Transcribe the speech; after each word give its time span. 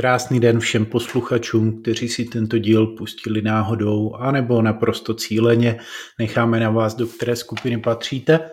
Krásný 0.00 0.40
den 0.40 0.60
všem 0.60 0.86
posluchačům, 0.86 1.82
kteří 1.82 2.08
si 2.08 2.24
tento 2.24 2.58
díl 2.58 2.86
pustili 2.86 3.42
náhodou, 3.42 4.14
anebo 4.14 4.62
naprosto 4.62 5.14
cíleně. 5.14 5.78
Necháme 6.18 6.60
na 6.60 6.70
vás, 6.70 6.94
do 6.94 7.06
které 7.06 7.36
skupiny 7.36 7.78
patříte. 7.78 8.50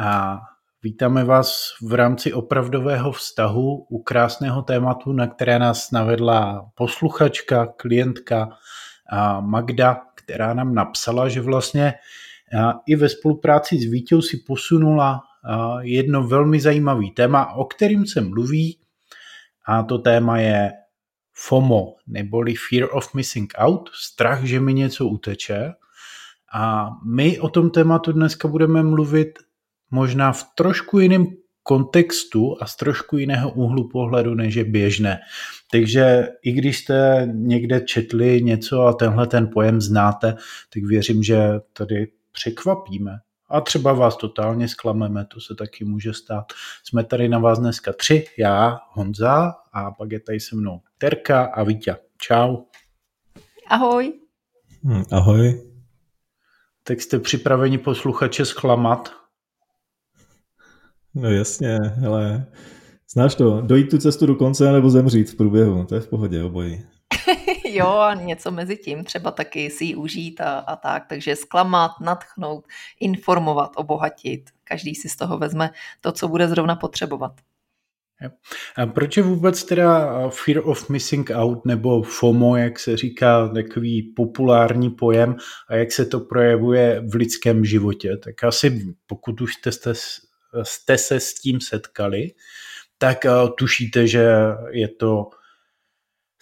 A 0.00 0.38
vítáme 0.82 1.24
vás 1.24 1.54
v 1.82 1.94
rámci 1.94 2.32
opravdového 2.32 3.12
vztahu 3.12 3.86
u 3.90 4.02
krásného 4.02 4.62
tématu, 4.62 5.12
na 5.12 5.26
které 5.26 5.58
nás 5.58 5.90
navedla 5.90 6.66
posluchačka, 6.74 7.66
klientka 7.76 8.48
Magda, 9.40 10.00
která 10.14 10.54
nám 10.54 10.74
napsala, 10.74 11.28
že 11.28 11.40
vlastně 11.40 11.94
i 12.86 12.96
ve 12.96 13.08
spolupráci 13.08 13.78
s 13.78 13.84
Vítěou 13.84 14.22
si 14.22 14.36
posunula 14.46 15.20
jedno 15.80 16.28
velmi 16.28 16.60
zajímavý 16.60 17.10
téma, 17.10 17.52
o 17.52 17.64
kterým 17.64 18.06
se 18.06 18.20
mluví, 18.20 18.78
a 19.66 19.82
to 19.82 19.98
téma 19.98 20.38
je 20.38 20.72
FOMO, 21.32 21.94
neboli 22.06 22.54
Fear 22.54 22.88
of 22.92 23.14
Missing 23.14 23.52
Out, 23.56 23.90
strach, 23.94 24.44
že 24.44 24.60
mi 24.60 24.74
něco 24.74 25.06
uteče. 25.06 25.72
A 26.54 26.90
my 27.06 27.40
o 27.40 27.48
tom 27.48 27.70
tématu 27.70 28.12
dneska 28.12 28.48
budeme 28.48 28.82
mluvit 28.82 29.38
možná 29.90 30.32
v 30.32 30.44
trošku 30.54 30.98
jiném 30.98 31.26
kontextu 31.62 32.56
a 32.60 32.66
z 32.66 32.76
trošku 32.76 33.18
jiného 33.18 33.50
úhlu 33.50 33.88
pohledu, 33.88 34.34
než 34.34 34.54
je 34.54 34.64
běžné. 34.64 35.20
Takže 35.70 36.28
i 36.42 36.52
když 36.52 36.78
jste 36.78 37.28
někde 37.32 37.80
četli 37.80 38.42
něco 38.42 38.82
a 38.82 38.92
tenhle 38.92 39.26
ten 39.26 39.48
pojem 39.48 39.80
znáte, 39.80 40.36
tak 40.74 40.82
věřím, 40.82 41.22
že 41.22 41.38
tady 41.72 42.08
překvapíme 42.32 43.18
a 43.52 43.60
třeba 43.60 43.92
vás 43.92 44.16
totálně 44.16 44.68
zklameme, 44.68 45.26
to 45.34 45.40
se 45.40 45.54
taky 45.54 45.84
může 45.84 46.12
stát. 46.12 46.52
Jsme 46.84 47.04
tady 47.04 47.28
na 47.28 47.38
vás 47.38 47.58
dneska 47.58 47.92
tři, 47.92 48.24
já, 48.38 48.78
Honza 48.92 49.54
a 49.72 49.90
pak 49.90 50.12
je 50.12 50.20
tady 50.20 50.40
se 50.40 50.56
mnou 50.56 50.80
Terka 50.98 51.44
a 51.44 51.62
Vítě. 51.62 51.96
Čau. 52.18 52.56
Ahoj. 53.68 54.12
Hm, 54.84 55.02
ahoj. 55.12 55.62
Tak 56.82 57.00
jste 57.00 57.18
připraveni 57.18 57.78
posluchače 57.78 58.44
zklamat? 58.44 59.12
No 61.14 61.30
jasně, 61.30 61.78
ale 62.06 62.46
znáš 63.12 63.34
to, 63.34 63.60
dojít 63.60 63.90
tu 63.90 63.98
cestu 63.98 64.26
do 64.26 64.34
konce 64.34 64.72
nebo 64.72 64.90
zemřít 64.90 65.30
v 65.30 65.36
průběhu, 65.36 65.84
to 65.84 65.94
je 65.94 66.00
v 66.00 66.08
pohodě 66.08 66.42
obojí. 66.42 66.84
Jo, 67.74 67.88
a 67.88 68.14
něco 68.14 68.50
mezi 68.50 68.76
tím, 68.76 69.04
třeba 69.04 69.30
taky 69.30 69.70
si 69.70 69.84
ji 69.84 69.94
užít 69.94 70.40
a, 70.40 70.58
a 70.58 70.76
tak. 70.76 71.06
Takže 71.08 71.36
zklamat, 71.36 71.90
natchnout, 72.00 72.64
informovat, 73.00 73.70
obohatit. 73.76 74.50
Každý 74.64 74.94
si 74.94 75.08
z 75.08 75.16
toho 75.16 75.38
vezme 75.38 75.70
to, 76.00 76.12
co 76.12 76.28
bude 76.28 76.48
zrovna 76.48 76.76
potřebovat. 76.76 77.32
A 78.76 78.86
proč 78.86 79.16
je 79.16 79.22
vůbec 79.22 79.64
teda 79.64 80.10
fear 80.30 80.60
of 80.64 80.88
missing 80.88 81.30
out 81.34 81.64
nebo 81.64 82.02
FOMO, 82.02 82.56
jak 82.56 82.78
se 82.78 82.96
říká, 82.96 83.48
takový 83.48 84.02
populární 84.02 84.90
pojem 84.90 85.36
a 85.68 85.74
jak 85.74 85.92
se 85.92 86.06
to 86.06 86.20
projevuje 86.20 87.02
v 87.10 87.14
lidském 87.14 87.64
životě? 87.64 88.16
Tak 88.16 88.44
asi 88.44 88.94
pokud 89.06 89.40
už 89.40 89.54
jste, 89.54 89.72
jste, 89.72 89.92
jste 90.62 90.98
se 90.98 91.20
s 91.20 91.34
tím 91.34 91.60
setkali, 91.60 92.28
tak 92.98 93.18
tušíte, 93.58 94.06
že 94.06 94.28
je 94.70 94.88
to 94.88 95.30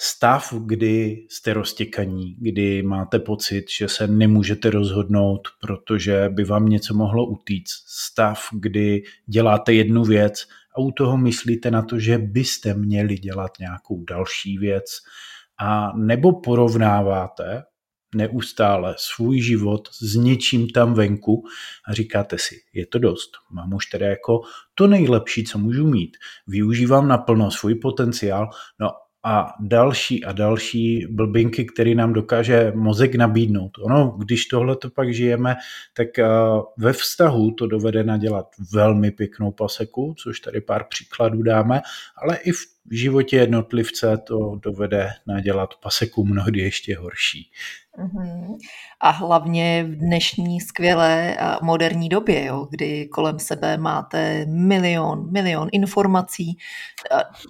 stav, 0.02 0.54
kdy 0.66 1.26
jste 1.30 1.52
roztěkaní, 1.52 2.36
kdy 2.38 2.82
máte 2.82 3.18
pocit, 3.18 3.64
že 3.78 3.88
se 3.88 4.06
nemůžete 4.06 4.70
rozhodnout, 4.70 5.48
protože 5.60 6.28
by 6.28 6.44
vám 6.44 6.66
něco 6.66 6.94
mohlo 6.94 7.26
utíct. 7.26 7.84
Stav, 7.86 8.48
kdy 8.52 9.02
děláte 9.26 9.72
jednu 9.72 10.04
věc 10.04 10.46
a 10.76 10.80
u 10.80 10.90
toho 10.90 11.16
myslíte 11.16 11.70
na 11.70 11.82
to, 11.82 11.98
že 11.98 12.18
byste 12.18 12.74
měli 12.74 13.14
dělat 13.14 13.50
nějakou 13.60 14.04
další 14.04 14.58
věc. 14.58 14.84
A 15.60 15.92
nebo 15.96 16.40
porovnáváte 16.40 17.62
neustále 18.14 18.94
svůj 18.98 19.40
život 19.40 19.88
s 20.02 20.14
něčím 20.14 20.68
tam 20.68 20.94
venku 20.94 21.44
a 21.88 21.94
říkáte 21.94 22.38
si, 22.38 22.54
je 22.72 22.86
to 22.86 22.98
dost, 22.98 23.30
mám 23.50 23.74
už 23.74 23.86
tedy 23.86 24.04
jako 24.04 24.40
to 24.74 24.86
nejlepší, 24.86 25.44
co 25.44 25.58
můžu 25.58 25.86
mít, 25.86 26.16
využívám 26.46 27.08
naplno 27.08 27.50
svůj 27.50 27.74
potenciál, 27.74 28.50
no 28.80 28.90
a 29.24 29.54
další 29.60 30.24
a 30.24 30.32
další 30.32 31.06
blbinky, 31.10 31.64
které 31.64 31.94
nám 31.94 32.12
dokáže 32.12 32.72
mozek 32.74 33.14
nabídnout. 33.14 33.70
Ono, 33.78 34.16
když 34.18 34.46
tohle 34.46 34.76
to 34.76 34.90
pak 34.90 35.14
žijeme, 35.14 35.56
tak 35.94 36.18
eh, 36.18 36.26
ve 36.78 36.92
vztahu 36.92 37.50
to 37.50 37.66
dovede 37.66 38.04
nadělat 38.04 38.46
velmi 38.72 39.10
pěknou 39.10 39.52
paseku, 39.52 40.14
což 40.18 40.40
tady 40.40 40.60
pár 40.60 40.84
příkladů 40.84 41.42
dáme, 41.42 41.80
ale 42.22 42.36
i 42.36 42.52
v 42.52 42.66
životě 42.90 43.36
jednotlivce 43.36 44.18
to 44.26 44.58
dovede 44.62 45.10
nadělat 45.26 45.70
paseku 45.82 46.24
mnohdy 46.24 46.60
ještě 46.60 46.96
horší. 46.96 47.50
Mm-hmm. 48.00 48.58
A 49.00 49.10
hlavně 49.10 49.84
v 49.84 49.96
dnešní 49.96 50.60
skvělé 50.60 51.36
a 51.36 51.58
moderní 51.62 52.08
době, 52.08 52.44
jo, 52.44 52.66
kdy 52.70 53.08
kolem 53.08 53.38
sebe 53.38 53.76
máte 53.76 54.46
milion, 54.46 55.32
milion 55.32 55.68
informací, 55.72 56.58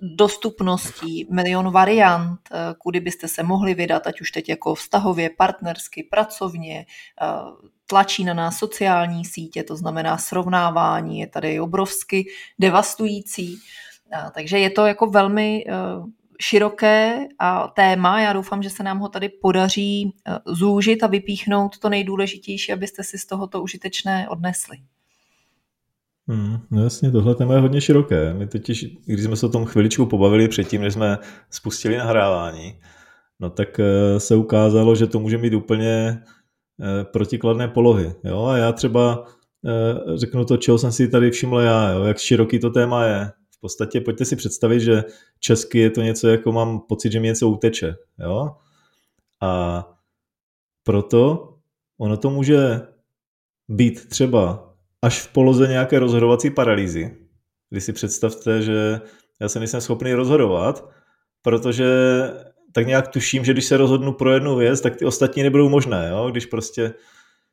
dostupností, 0.03 1.27
milion 1.31 1.71
variant, 1.71 2.41
kudy 2.79 3.01
byste 3.01 3.29
se 3.29 3.43
mohli 3.43 3.75
vydat, 3.75 4.07
ať 4.07 4.21
už 4.21 4.31
teď 4.31 4.49
jako 4.49 4.75
vztahově, 4.75 5.31
partnersky, 5.31 6.09
pracovně, 6.11 6.87
tlačí 7.87 8.25
na 8.25 8.35
nás 8.35 8.57
sociální 8.57 9.25
sítě, 9.25 9.63
to 9.63 9.77
znamená 9.77 10.19
srovnávání, 10.19 11.21
je 11.21 11.27
tady 11.27 11.61
obrovsky 11.61 12.27
devastující. 12.59 13.59
Takže 14.35 14.59
je 14.59 14.71
to 14.71 14.87
jako 14.87 15.07
velmi 15.07 15.65
široké 16.41 17.27
a 17.39 17.69
téma. 17.69 18.21
Já 18.21 18.33
doufám, 18.33 18.63
že 18.63 18.71
se 18.71 18.83
nám 18.83 18.99
ho 18.99 19.09
tady 19.09 19.29
podaří 19.29 20.15
eh, 20.27 20.39
zúžit 20.47 21.03
a 21.03 21.07
vypíchnout 21.07 21.79
to 21.79 21.89
nejdůležitější, 21.89 22.73
abyste 22.73 23.03
si 23.03 23.19
z 23.19 23.27
tohoto 23.27 23.63
užitečné 23.63 24.29
odnesli. 24.29 24.77
Hmm, 26.29 26.59
no 26.71 26.83
jasně, 26.83 27.11
tohle 27.11 27.35
téma 27.35 27.55
je 27.55 27.61
hodně 27.61 27.81
široké. 27.81 28.35
My 28.35 28.47
totiž, 28.47 28.87
když 29.07 29.25
jsme 29.25 29.37
se 29.37 29.47
o 29.47 29.49
tom 29.49 29.65
chviličku 29.65 30.07
pobavili 30.07 30.49
předtím, 30.49 30.83
než 30.83 30.93
jsme 30.93 31.19
spustili 31.51 31.97
nahrávání, 31.97 32.81
no 33.41 33.51
tak 33.51 33.81
eh, 33.81 34.21
se 34.21 34.37
ukázalo, 34.37 34.95
že 34.95 35.07
to 35.07 35.21
může 35.21 35.39
mít 35.39 35.55
úplně 35.55 36.23
eh, 36.81 37.05
protikladné 37.05 37.69
polohy. 37.69 38.15
Jo? 38.25 38.45
A 38.45 38.57
já 38.57 38.73
třeba 38.73 39.27
řeknu 40.15 40.45
to, 40.45 40.57
čeho 40.57 40.79
jsem 40.79 40.93
si 40.93 41.09
tady 41.09 41.31
všiml 41.31 41.59
já, 41.59 41.91
jo? 41.91 42.05
jak 42.05 42.19
široký 42.19 42.59
to 42.59 42.71
téma 42.71 43.05
je 43.05 43.31
podstatě 43.61 44.01
pojďte 44.01 44.25
si 44.25 44.37
představit, 44.37 44.81
že 44.81 45.05
česky 45.41 45.79
je 45.79 45.91
to 45.91 46.03
něco 46.03 46.29
jako 46.29 46.53
mám 46.53 46.81
pocit, 46.81 47.13
že 47.13 47.21
mi 47.21 47.27
něco 47.27 47.49
uteče. 47.49 47.95
Jo? 48.19 48.57
A 49.41 49.85
proto 50.83 51.55
ono 51.99 52.17
to 52.17 52.31
může 52.31 52.81
být 53.69 54.09
třeba 54.09 54.75
až 55.03 55.21
v 55.21 55.33
poloze 55.33 55.69
nějaké 55.69 55.99
rozhodovací 55.99 56.51
paralýzy, 56.51 57.17
kdy 57.71 57.81
si 57.81 57.93
představte, 57.93 58.63
že 58.63 59.01
já 59.41 59.49
se 59.49 59.59
nejsem 59.59 59.81
schopný 59.81 60.15
rozhodovat, 60.15 60.91
protože 61.43 61.87
tak 62.73 62.87
nějak 62.87 63.09
tuším, 63.09 63.45
že 63.45 63.53
když 63.53 63.65
se 63.65 63.77
rozhodnu 63.77 64.13
pro 64.13 64.33
jednu 64.33 64.57
věc, 64.57 64.81
tak 64.81 64.97
ty 64.97 65.05
ostatní 65.05 65.43
nebudou 65.43 65.69
možné. 65.69 66.09
Jo? 66.11 66.31
Když 66.31 66.47
prostě 66.47 66.95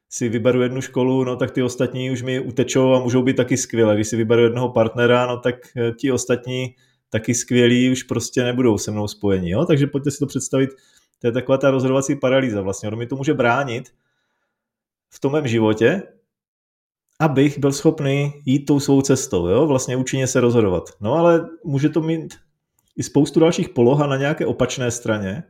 si 0.09 0.29
vyberu 0.29 0.61
jednu 0.61 0.81
školu, 0.81 1.23
no 1.23 1.35
tak 1.35 1.51
ty 1.51 1.63
ostatní 1.63 2.11
už 2.11 2.21
mi 2.21 2.39
utečou 2.39 2.93
a 2.93 2.99
můžou 2.99 3.23
být 3.23 3.35
taky 3.35 3.57
skvělé. 3.57 3.95
Když 3.95 4.07
si 4.07 4.15
vyberu 4.15 4.41
jednoho 4.41 4.69
partnera, 4.69 5.25
no 5.25 5.37
tak 5.37 5.55
eh, 5.77 5.91
ti 5.91 6.11
ostatní 6.11 6.75
taky 7.09 7.33
skvělí 7.33 7.91
už 7.91 8.03
prostě 8.03 8.43
nebudou 8.43 8.77
se 8.77 8.91
mnou 8.91 9.07
spojeni. 9.07 9.49
Jo? 9.49 9.65
Takže 9.65 9.87
pojďte 9.87 10.11
si 10.11 10.19
to 10.19 10.25
představit, 10.25 10.69
to 11.19 11.27
je 11.27 11.31
taková 11.31 11.57
ta 11.57 11.71
rozhodovací 11.71 12.15
paralýza 12.15 12.61
vlastně. 12.61 12.87
Ono 12.87 12.97
mi 12.97 13.07
to 13.07 13.15
může 13.15 13.33
bránit 13.33 13.89
v 15.09 15.19
tom 15.19 15.31
mém 15.31 15.47
životě, 15.47 16.03
abych 17.19 17.59
byl 17.59 17.71
schopný 17.71 18.33
jít 18.45 18.65
tou 18.65 18.79
svou 18.79 19.01
cestou, 19.01 19.47
jo? 19.47 19.67
vlastně 19.67 19.97
účinně 19.97 20.27
se 20.27 20.39
rozhodovat. 20.39 20.83
No 21.01 21.13
ale 21.13 21.49
může 21.63 21.89
to 21.89 22.01
mít 22.01 22.35
i 22.97 23.03
spoustu 23.03 23.39
dalších 23.39 23.69
poloh 23.69 24.01
a 24.01 24.07
na 24.07 24.17
nějaké 24.17 24.45
opačné 24.45 24.91
straně, 24.91 25.43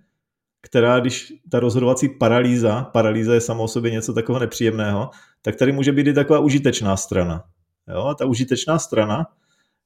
která, 0.67 0.99
když 0.99 1.33
ta 1.51 1.59
rozhodovací 1.59 2.09
paralýza, 2.09 2.83
paralýza 2.83 3.33
je 3.33 3.41
samo 3.41 3.63
o 3.63 3.67
sobě 3.67 3.91
něco 3.91 4.13
takového 4.13 4.39
nepříjemného, 4.39 5.09
tak 5.41 5.55
tady 5.55 5.71
může 5.71 5.91
být 5.91 6.07
i 6.07 6.13
taková 6.13 6.39
užitečná 6.39 6.97
strana. 6.97 7.43
Jo? 7.87 8.05
A 8.05 8.13
ta 8.13 8.25
užitečná 8.25 8.79
strana 8.79 9.27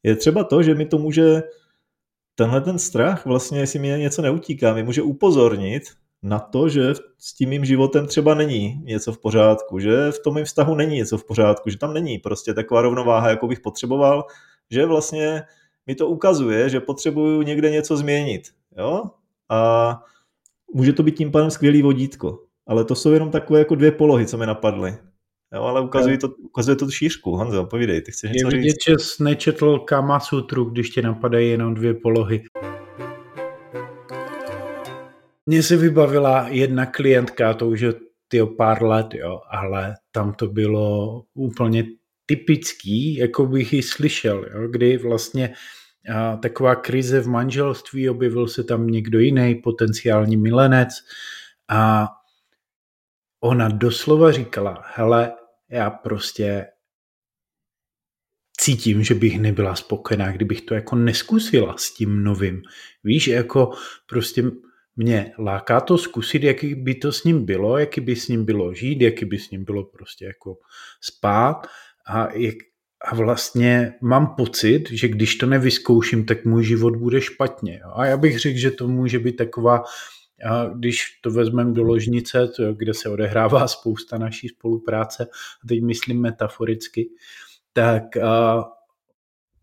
je 0.03 0.15
třeba 0.15 0.43
to, 0.43 0.63
že 0.63 0.75
mi 0.75 0.85
to 0.85 0.97
může, 0.97 1.43
tenhle 2.35 2.61
ten 2.61 2.79
strach, 2.79 3.25
vlastně, 3.25 3.59
jestli 3.59 3.79
mi 3.79 3.87
něco 3.87 4.21
neutíká, 4.21 4.73
mi 4.73 4.83
může 4.83 5.01
upozornit 5.01 5.83
na 6.23 6.39
to, 6.39 6.69
že 6.69 6.93
s 7.17 7.33
tím 7.33 7.49
mým 7.49 7.65
životem 7.65 8.07
třeba 8.07 8.33
není 8.33 8.81
něco 8.83 9.13
v 9.13 9.17
pořádku, 9.17 9.79
že 9.79 10.11
v 10.11 10.19
tom 10.23 10.35
mým 10.35 10.45
vztahu 10.45 10.75
není 10.75 10.95
něco 10.95 11.17
v 11.17 11.25
pořádku, 11.25 11.69
že 11.69 11.77
tam 11.77 11.93
není 11.93 12.17
prostě 12.17 12.53
taková 12.53 12.81
rovnováha, 12.81 13.29
jako 13.29 13.47
bych 13.47 13.59
potřeboval, 13.59 14.25
že 14.71 14.85
vlastně 14.85 15.43
mi 15.87 15.95
to 15.95 16.07
ukazuje, 16.07 16.69
že 16.69 16.79
potřebuju 16.79 17.41
někde 17.41 17.69
něco 17.69 17.97
změnit. 17.97 18.41
Jo? 18.77 19.03
A 19.49 20.01
může 20.73 20.93
to 20.93 21.03
být 21.03 21.15
tím 21.15 21.31
pádem 21.31 21.51
skvělý 21.51 21.81
vodítko. 21.81 22.39
Ale 22.67 22.85
to 22.85 22.95
jsou 22.95 23.11
jenom 23.11 23.31
takové 23.31 23.59
jako 23.59 23.75
dvě 23.75 23.91
polohy, 23.91 24.25
co 24.25 24.37
mi 24.37 24.45
napadly. 24.45 24.97
Jo, 25.53 25.61
ale 25.63 25.81
ukazuje 25.81 26.17
to, 26.17 26.27
ukazuje 26.29 26.75
to 26.75 26.89
šířku. 26.89 27.35
Honzo, 27.35 27.65
povídej, 27.65 28.01
ty 28.01 28.11
chceš 28.11 28.31
něco 28.31 28.47
Je 28.47 28.57
vidět, 28.57 28.75
že 28.87 28.99
jsi 28.99 29.23
nečetl 29.23 29.79
Kama 29.79 30.19
Sutru, 30.19 30.65
když 30.65 30.89
tě 30.89 31.01
napadají 31.01 31.49
jenom 31.49 31.73
dvě 31.73 31.93
polohy. 31.93 32.43
mně 35.45 35.63
se 35.63 35.77
vybavila 35.77 36.47
jedna 36.47 36.85
klientka, 36.85 37.53
to 37.53 37.67
už 37.67 37.81
je 37.81 37.93
tyjo, 38.27 38.47
pár 38.47 38.83
let, 38.83 39.13
jo, 39.13 39.41
ale 39.49 39.95
tam 40.11 40.33
to 40.33 40.47
bylo 40.47 41.23
úplně 41.33 41.83
typický, 42.25 43.15
jako 43.15 43.45
bych 43.45 43.73
ji 43.73 43.83
slyšel, 43.83 44.45
jo, 44.53 44.67
kdy 44.67 44.97
vlastně 44.97 45.53
taková 46.41 46.75
krize 46.75 47.21
v 47.21 47.27
manželství, 47.27 48.09
objevil 48.09 48.47
se 48.47 48.63
tam 48.63 48.87
někdo 48.87 49.19
jiný, 49.19 49.55
potenciální 49.55 50.37
milenec 50.37 50.89
a 51.67 52.09
ona 53.39 53.69
doslova 53.69 54.31
říkala, 54.31 54.83
hele, 54.85 55.33
já 55.69 55.89
prostě 55.89 56.67
cítím, 58.59 59.03
že 59.03 59.15
bych 59.15 59.39
nebyla 59.39 59.75
spokojená, 59.75 60.31
kdybych 60.31 60.61
to 60.61 60.73
jako 60.73 60.95
neskusila 60.95 61.77
s 61.77 61.93
tím 61.93 62.23
novým. 62.23 62.61
Víš, 63.03 63.27
jako 63.27 63.71
prostě 64.05 64.43
mě 64.95 65.33
láká 65.39 65.81
to 65.81 65.97
zkusit, 65.97 66.43
jaký 66.43 66.75
by 66.75 66.95
to 66.95 67.11
s 67.11 67.23
ním 67.23 67.45
bylo, 67.45 67.77
jaký 67.77 68.01
by 68.01 68.15
s 68.15 68.27
ním 68.27 68.45
bylo 68.45 68.73
žít, 68.73 69.01
jaký 69.01 69.25
by 69.25 69.39
s 69.39 69.49
ním 69.49 69.65
bylo 69.65 69.83
prostě 69.83 70.25
jako 70.25 70.57
spát 71.01 71.67
a, 72.07 72.33
jak, 72.33 72.55
a 73.05 73.15
vlastně 73.15 73.93
mám 74.01 74.35
pocit, 74.35 74.89
že 74.91 75.07
když 75.07 75.35
to 75.35 75.45
nevyzkouším, 75.45 76.25
tak 76.25 76.45
můj 76.45 76.63
život 76.63 76.95
bude 76.95 77.21
špatně. 77.21 77.81
A 77.95 78.05
já 78.05 78.17
bych 78.17 78.39
řekl, 78.39 78.59
že 78.59 78.71
to 78.71 78.87
může 78.87 79.19
být 79.19 79.35
taková, 79.35 79.83
když 80.75 81.19
to 81.21 81.31
vezmeme 81.31 81.73
do 81.73 81.83
ložnice, 81.83 82.47
to, 82.47 82.73
kde 82.73 82.93
se 82.93 83.09
odehrává 83.09 83.67
spousta 83.77 84.17
naší 84.17 84.47
spolupráce, 84.47 85.23
a 85.63 85.67
teď 85.67 85.81
myslím 85.81 86.21
metaforicky, 86.21 87.09
tak 87.73 88.03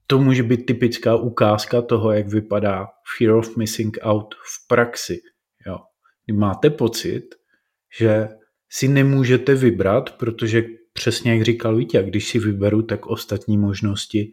to 0.07 0.19
může 0.19 0.43
být 0.43 0.67
typická 0.67 1.17
ukázka 1.17 1.83
toho, 1.83 2.13
jak 2.13 2.29
vypadá 2.29 2.89
fear 3.17 3.35
of 3.35 3.57
missing 3.57 3.99
out 4.03 4.35
v 4.35 4.67
praxi. 4.67 5.21
Jo. 5.67 5.79
Máte 6.33 6.71
pocit, 6.71 7.35
že 7.99 8.29
si 8.71 8.89
nemůžete 8.89 9.55
vybrat, 9.55 10.11
protože 10.11 10.63
přesně 10.93 11.33
jak 11.33 11.43
říkal 11.43 11.77
Vítě, 11.77 12.03
když 12.03 12.29
si 12.29 12.39
vyberu, 12.39 12.83
tak 12.83 13.07
ostatní 13.07 13.59
možnosti 13.59 14.33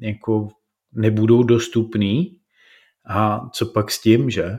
jako 0.00 0.48
nebudou 0.92 1.42
dostupné. 1.42 2.24
A 3.08 3.48
co 3.52 3.66
pak 3.66 3.90
s 3.90 4.00
tím, 4.00 4.30
že? 4.30 4.58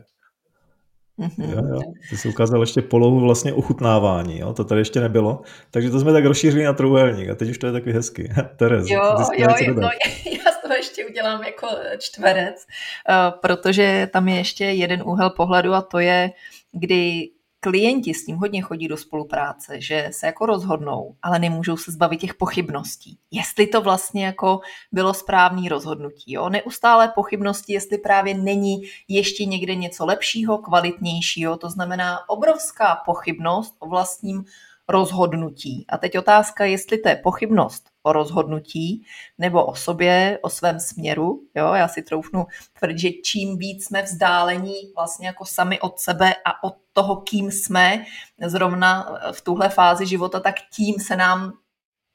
Mm-hmm. 1.20 1.52
Jo, 1.52 1.76
jo. 1.76 1.82
Ty 2.10 2.18
jsi 2.18 2.30
ukázal 2.30 2.62
ještě 2.62 2.82
polohu 2.82 3.20
vlastně 3.20 3.54
ochutnávání, 3.54 4.40
jo? 4.40 4.54
to 4.54 4.64
tady 4.64 4.82
ještě 4.82 5.00
nebylo. 5.00 5.42
Takže 5.72 5.90
to 5.90 6.00
jsme 6.00 6.14
tak 6.14 6.26
rozšířili 6.26 6.64
na 6.64 6.74
trůhelník 6.74 7.30
a 7.30 7.36
teď 7.36 7.50
už 7.50 7.58
to 7.58 7.66
je 7.66 7.72
takový 7.72 7.94
hezký. 7.94 8.24
Terez, 8.56 8.90
jo, 8.90 9.02
jo, 9.38 9.48
jo, 9.60 9.74
no, 9.74 9.82
já 10.32 10.52
z 10.52 10.62
toho 10.62 10.74
ještě 10.74 11.06
udělám 11.06 11.44
jako 11.44 11.68
čtverec, 12.00 12.66
uh, 13.10 13.40
protože 13.40 14.10
tam 14.14 14.28
je 14.28 14.36
ještě 14.36 14.66
jeden 14.66 15.04
úhel 15.06 15.30
pohledu 15.30 15.74
a 15.74 15.82
to 15.82 16.00
je, 16.00 16.32
kdy 16.72 17.30
klienti 17.60 18.14
s 18.14 18.28
ním 18.28 18.38
hodně 18.38 18.62
chodí 18.62 18.88
do 18.88 18.98
spolupráce, 18.98 19.82
že 19.82 20.10
se 20.12 20.26
jako 20.26 20.46
rozhodnou, 20.46 21.16
ale 21.22 21.40
nemůžou 21.40 21.78
se 21.78 21.92
zbavit 21.92 22.22
těch 22.22 22.34
pochybností. 22.34 23.18
Jestli 23.32 23.68
to 23.68 23.82
vlastně 23.82 24.26
jako 24.26 24.60
bylo 24.92 25.14
správný 25.14 25.70
rozhodnutí. 25.70 26.34
Jo? 26.34 26.50
Neustále 26.50 27.12
pochybnosti, 27.16 27.74
jestli 27.74 27.98
právě 27.98 28.34
není 28.34 28.82
ještě 29.08 29.46
někde 29.46 29.76
něco 29.76 30.06
lepšího, 30.06 30.58
kvalitnějšího. 30.58 31.58
To 31.58 31.70
znamená 31.70 32.30
obrovská 32.30 32.96
pochybnost 33.06 33.76
o 33.80 33.90
vlastním 33.90 34.46
rozhodnutí. 34.90 35.86
A 35.90 35.98
teď 35.98 36.18
otázka, 36.18 36.66
jestli 36.66 36.98
to 36.98 37.10
je 37.10 37.16
pochybnost 37.16 37.90
o 38.04 38.14
rozhodnutí 38.14 39.06
nebo 39.38 39.66
o 39.66 39.76
sobě, 39.76 40.40
o 40.42 40.50
svém 40.50 40.80
směru. 40.80 41.42
Jo, 41.56 41.74
já 41.74 41.88
si 41.88 42.02
troufnu 42.02 42.46
tvrdit, 42.80 43.00
že 43.00 43.12
čím 43.12 43.58
víc 43.58 43.86
jsme 43.86 44.02
vzdálení 44.02 44.76
vlastně 44.96 45.28
jako 45.28 45.46
sami 45.46 45.80
od 45.80 46.00
sebe 46.00 46.36
a 46.46 46.64
od 46.64 46.76
toho, 46.94 47.16
kým 47.16 47.52
jsme 47.52 48.06
zrovna 48.46 49.20
v 49.32 49.42
tuhle 49.42 49.70
fázi 49.70 50.06
života, 50.06 50.40
tak 50.40 50.56
tím 50.74 51.00
se 51.00 51.16
nám 51.16 51.54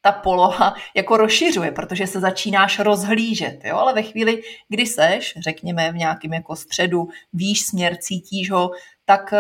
ta 0.03 0.13
poloha 0.13 0.75
jako 0.97 1.17
rozšiřuje, 1.17 1.73
protože 1.73 2.07
se 2.07 2.21
začínáš 2.21 2.79
rozhlížet, 2.79 3.65
jo? 3.65 3.77
ale 3.77 3.95
ve 3.95 4.03
chvíli, 4.03 4.43
kdy 4.69 4.87
seš, 4.87 5.35
řekněme 5.41 5.93
v 5.93 5.97
nějakém 5.97 6.33
jako 6.33 6.57
středu, 6.57 7.09
víš 7.33 7.67
směr, 7.67 7.97
cítíš 7.97 8.51
ho, 8.51 8.71
tak 9.05 9.33
eh, 9.33 9.39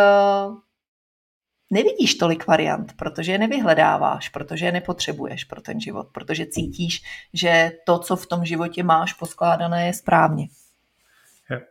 nevidíš 1.72 2.14
tolik 2.14 2.46
variant, 2.46 2.92
protože 2.96 3.32
je 3.32 3.38
nevyhledáváš, 3.38 4.28
protože 4.28 4.66
je 4.66 4.72
nepotřebuješ 4.72 5.44
pro 5.44 5.60
ten 5.60 5.80
život, 5.80 6.06
protože 6.12 6.46
cítíš, 6.46 7.02
že 7.34 7.72
to, 7.86 7.98
co 7.98 8.16
v 8.16 8.26
tom 8.26 8.44
životě 8.44 8.82
máš 8.82 9.12
poskládané, 9.12 9.86
je 9.86 9.94
správně. 9.94 10.48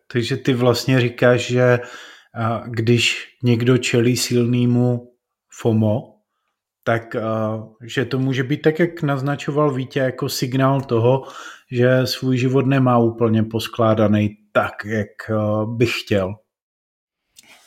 Takže 0.08 0.38
ty 0.38 0.54
vlastně 0.54 1.02
říkáš, 1.02 1.42
že 1.42 1.80
když 2.66 3.28
někdo 3.44 3.78
čelí 3.78 4.18
silnému 4.18 5.12
FOMO, 5.50 6.16
tak 6.84 7.16
že 7.82 8.06
to 8.06 8.20
může 8.20 8.44
být 8.44 8.62
tak, 8.62 8.80
jak 8.80 9.02
naznačoval 9.02 9.74
Vítě, 9.74 10.00
jako 10.00 10.30
signál 10.30 10.82
toho, 10.82 11.24
že 11.72 12.08
svůj 12.08 12.38
život 12.38 12.66
nemá 12.66 12.98
úplně 12.98 13.44
poskládaný 13.44 14.38
tak, 14.52 14.86
jak 14.86 15.10
bych 15.66 16.00
chtěl. 16.00 16.36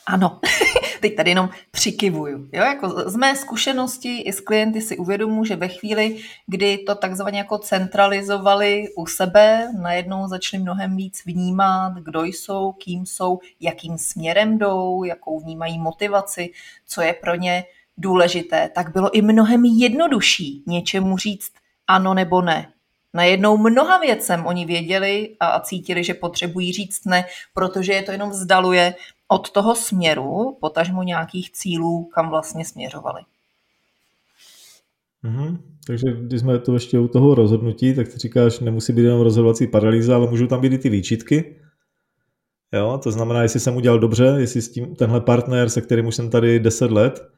Ano, 0.07 0.39
teď 1.09 1.15
tady 1.15 1.31
jenom 1.31 1.49
přikivuju. 1.71 2.49
Jo? 2.53 2.63
Jako 2.63 3.09
z 3.09 3.15
mé 3.15 3.35
zkušenosti 3.35 4.21
i 4.21 4.33
s 4.33 4.39
klienty 4.39 4.81
si 4.81 4.97
uvědomuji, 4.97 5.45
že 5.45 5.55
ve 5.55 5.67
chvíli, 5.67 6.17
kdy 6.47 6.77
to 6.77 6.95
takzvaně 6.95 7.37
jako 7.37 7.57
centralizovali 7.57 8.85
u 8.95 9.05
sebe, 9.05 9.67
najednou 9.81 10.27
začali 10.27 10.63
mnohem 10.63 10.97
víc 10.97 11.25
vnímat, 11.25 11.93
kdo 11.93 12.23
jsou, 12.23 12.71
kým 12.71 13.05
jsou, 13.05 13.39
jakým 13.59 13.97
směrem 13.97 14.57
jdou, 14.57 15.03
jakou 15.03 15.39
vnímají 15.39 15.79
motivaci, 15.79 16.49
co 16.87 17.01
je 17.01 17.13
pro 17.13 17.35
ně 17.35 17.63
důležité, 17.97 18.69
tak 18.75 18.91
bylo 18.91 19.11
i 19.11 19.21
mnohem 19.21 19.65
jednodušší 19.65 20.63
něčemu 20.67 21.17
říct 21.17 21.51
ano 21.87 22.13
nebo 22.13 22.41
ne. 22.41 22.71
Najednou 23.15 23.57
mnoha 23.57 23.97
věcem 23.99 24.45
oni 24.45 24.65
věděli 24.65 25.29
a 25.39 25.59
cítili, 25.59 26.03
že 26.03 26.13
potřebují 26.13 26.73
říct 26.73 27.05
ne, 27.05 27.25
protože 27.53 27.93
je 27.93 28.03
to 28.03 28.11
jenom 28.11 28.29
vzdaluje 28.29 28.95
od 29.27 29.51
toho 29.51 29.75
směru, 29.75 30.57
potažmo 30.61 31.03
nějakých 31.03 31.51
cílů, 31.51 32.09
kam 32.13 32.29
vlastně 32.29 32.65
směřovali. 32.65 33.21
Mm-hmm. 35.23 35.57
Takže 35.87 36.05
když 36.21 36.39
jsme 36.41 36.59
to 36.59 36.73
ještě 36.73 36.99
u 36.99 37.07
toho 37.07 37.35
rozhodnutí, 37.35 37.93
tak 37.93 38.07
ty 38.07 38.17
říkáš, 38.17 38.59
nemusí 38.59 38.93
být 38.93 39.03
jenom 39.03 39.21
rozhodovací 39.21 39.67
paralýza, 39.67 40.15
ale 40.15 40.27
můžou 40.27 40.47
tam 40.47 40.61
být 40.61 40.73
i 40.73 40.77
ty 40.77 40.89
výčitky. 40.89 41.55
Jo, 42.73 42.99
to 43.03 43.11
znamená, 43.11 43.41
jestli 43.41 43.59
jsem 43.59 43.75
udělal 43.75 43.99
dobře, 43.99 44.35
jestli 44.37 44.61
s 44.61 44.71
tím 44.71 44.95
tenhle 44.95 45.21
partner, 45.21 45.69
se 45.69 45.81
kterým 45.81 46.07
už 46.07 46.15
jsem 46.15 46.29
tady 46.29 46.59
10 46.59 46.91
let, 46.91 47.29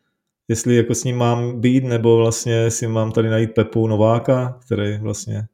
jestli 0.48 0.76
jako 0.76 0.96
s 0.96 1.04
ním 1.04 1.18
mám 1.18 1.62
být, 1.62 1.84
nebo 1.84 2.18
vlastně 2.18 2.72
si 2.72 2.88
mám 2.88 3.12
tady 3.12 3.30
najít 3.30 3.54
Pepu 3.54 3.88
Nováka, 3.88 4.60
který 4.66 4.98
vlastně 4.98 5.48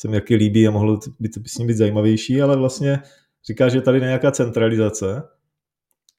se 0.00 0.08
mi 0.08 0.16
jaký 0.16 0.36
líbí 0.36 0.68
a 0.68 0.70
mohlo 0.70 1.00
být, 1.20 1.48
s 1.48 1.58
ním 1.58 1.66
být 1.66 1.76
zajímavější, 1.76 2.42
ale 2.42 2.56
vlastně 2.56 2.98
říká, 3.46 3.68
že 3.68 3.80
tady 3.80 4.00
nějaká 4.00 4.30
centralizace, 4.30 5.22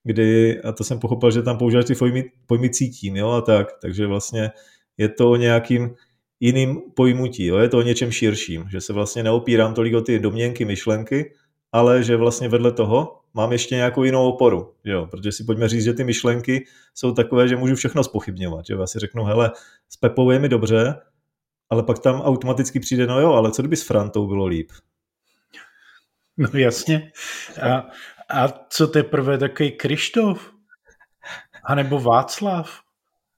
kdy, 0.03 0.61
a 0.61 0.71
to 0.71 0.83
jsem 0.83 0.99
pochopil, 0.99 1.31
že 1.31 1.41
tam 1.41 1.57
používáš 1.57 1.85
ty 1.85 1.95
pojmy, 1.95 2.31
pojmy 2.45 2.69
cítím, 2.69 3.15
jo, 3.15 3.29
a 3.29 3.41
tak, 3.41 3.67
takže 3.81 4.07
vlastně 4.07 4.51
je 4.97 5.09
to 5.09 5.31
o 5.31 5.35
nějakým 5.35 5.95
jiným 6.39 6.81
pojmutí, 6.95 7.45
jo, 7.45 7.57
je 7.57 7.69
to 7.69 7.77
o 7.77 7.81
něčem 7.81 8.11
širším, 8.11 8.65
že 8.69 8.81
se 8.81 8.93
vlastně 8.93 9.23
neopírám 9.23 9.73
tolik 9.73 9.93
o 9.93 10.01
ty 10.01 10.19
domněnky, 10.19 10.65
myšlenky, 10.65 11.33
ale 11.71 12.03
že 12.03 12.17
vlastně 12.17 12.49
vedle 12.49 12.71
toho 12.71 13.19
mám 13.33 13.51
ještě 13.51 13.75
nějakou 13.75 14.03
jinou 14.03 14.29
oporu, 14.29 14.73
jo, 14.83 15.07
protože 15.11 15.31
si 15.31 15.43
pojďme 15.43 15.69
říct, 15.69 15.83
že 15.83 15.93
ty 15.93 16.03
myšlenky 16.03 16.65
jsou 16.93 17.11
takové, 17.11 17.47
že 17.47 17.57
můžu 17.57 17.75
všechno 17.75 18.03
spochybňovat, 18.03 18.65
že 18.65 18.73
já 18.73 18.87
si 18.87 18.99
řeknu, 18.99 19.23
hele, 19.23 19.51
s 19.89 19.97
Pepou 19.97 20.31
je 20.31 20.39
mi 20.39 20.49
dobře, 20.49 20.95
ale 21.71 21.83
pak 21.83 21.99
tam 21.99 22.21
automaticky 22.21 22.79
přijde, 22.79 23.07
no 23.07 23.19
jo, 23.19 23.33
ale 23.33 23.51
co 23.51 23.61
kdyby 23.61 23.75
s 23.75 23.87
Frantou 23.87 24.27
bylo 24.27 24.45
líp? 24.45 24.71
No 26.37 26.49
jasně. 26.53 27.11
A, 27.61 27.89
a 28.29 28.47
co 28.69 28.87
teprve 28.87 29.37
takový 29.37 29.71
Krištof? 29.71 30.51
A 31.63 31.75
nebo 31.75 31.99
Václav? 31.99 32.79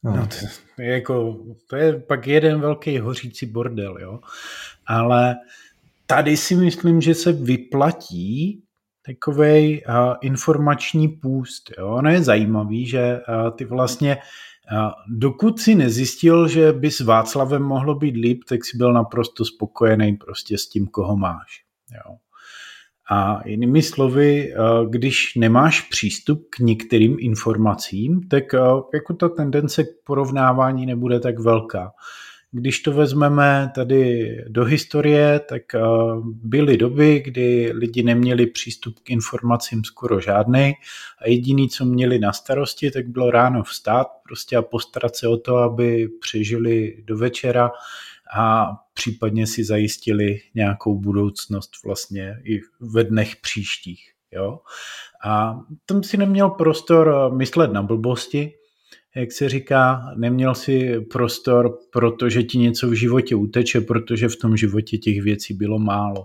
No. 0.04 0.16
no 0.16 0.28
to, 0.28 0.82
je 0.82 0.94
jako, 0.94 1.38
to 1.70 1.76
je 1.76 2.00
pak 2.00 2.28
jeden 2.28 2.62
velký 2.62 3.00
hořící 3.00 3.46
bordel, 3.46 3.98
jo. 4.00 4.20
Ale 4.86 5.36
tady 6.06 6.38
si 6.38 6.56
myslím, 6.56 7.02
že 7.02 7.16
se 7.16 7.32
vyplatí 7.32 8.64
takový 9.06 9.86
uh, 9.86 10.14
informační 10.22 11.08
půst. 11.08 11.72
Jo? 11.78 11.88
Ono 11.88 12.10
je 12.10 12.24
zajímavý, 12.24 12.88
že 12.88 13.20
uh, 13.30 13.56
ty 13.56 13.66
vlastně, 13.66 14.18
dokud 15.08 15.60
si 15.60 15.76
nezjistil, 15.76 16.48
že 16.48 16.74
by 16.74 16.92
s 16.92 17.00
Václavem 17.00 17.64
mohlo 17.64 17.96
být 17.96 18.16
líp, 18.16 18.44
tak 18.50 18.66
si 18.66 18.78
byl 18.78 18.94
naprosto 18.94 19.46
spokojený 19.46 20.18
prostě 20.18 20.58
s 20.58 20.70
tím, 20.70 20.88
koho 20.88 21.18
máš. 21.18 21.64
Jo? 21.92 22.16
A 23.12 23.48
jinými 23.48 23.82
slovy, 23.82 24.54
když 24.90 25.36
nemáš 25.36 25.82
přístup 25.82 26.48
k 26.50 26.60
některým 26.60 27.18
informacím, 27.20 28.28
tak 28.30 28.44
jako 28.94 29.14
ta 29.14 29.30
tendence 29.30 29.84
k 29.84 29.88
porovnávání 30.04 30.86
nebude 30.86 31.20
tak 31.20 31.40
velká. 31.40 31.92
Když 32.56 32.80
to 32.80 32.92
vezmeme 32.92 33.72
tady 33.76 34.38
do 34.48 34.66
historie, 34.66 35.40
tak 35.40 35.62
byly 36.24 36.78
doby, 36.78 37.22
kdy 37.26 37.72
lidi 37.74 38.04
neměli 38.04 38.48
přístup 38.48 39.00
k 39.00 39.10
informacím 39.10 39.84
skoro 39.84 40.20
žádný 40.20 40.74
a 41.22 41.30
jediný, 41.30 41.70
co 41.70 41.86
měli 41.86 42.20
na 42.20 42.34
starosti, 42.34 42.92
tak 42.92 43.08
bylo 43.08 43.32
ráno 43.32 43.64
vstát 43.64 44.08
prostě 44.28 44.58
a 44.58 44.62
postarat 44.62 45.16
se 45.16 45.28
o 45.28 45.38
to, 45.38 45.58
aby 45.58 46.10
přežili 46.22 47.04
do 47.06 47.18
večera 47.18 47.72
a 48.36 48.72
případně 48.94 49.48
si 49.48 49.64
zajistili 49.64 50.42
nějakou 50.56 51.00
budoucnost 51.00 51.72
vlastně 51.86 52.42
i 52.44 52.60
ve 52.80 53.04
dnech 53.04 53.36
příštích. 53.36 54.12
Jo? 54.32 54.60
A 55.26 55.60
tam 55.86 56.04
si 56.04 56.18
neměl 56.18 56.50
prostor 56.50 57.34
myslet 57.34 57.74
na 57.74 57.84
blbosti, 57.84 58.54
jak 59.16 59.32
se 59.32 59.50
říká, 59.50 60.02
neměl 60.16 60.56
si 60.56 61.00
prostor, 61.00 61.78
protože 61.92 62.44
ti 62.44 62.58
něco 62.58 62.90
v 62.90 62.94
životě 62.94 63.36
uteče, 63.36 63.82
protože 63.82 64.30
v 64.30 64.36
tom 64.36 64.58
životě 64.58 64.98
těch 64.98 65.22
věcí 65.22 65.54
bylo 65.54 65.80
málo. 65.80 66.22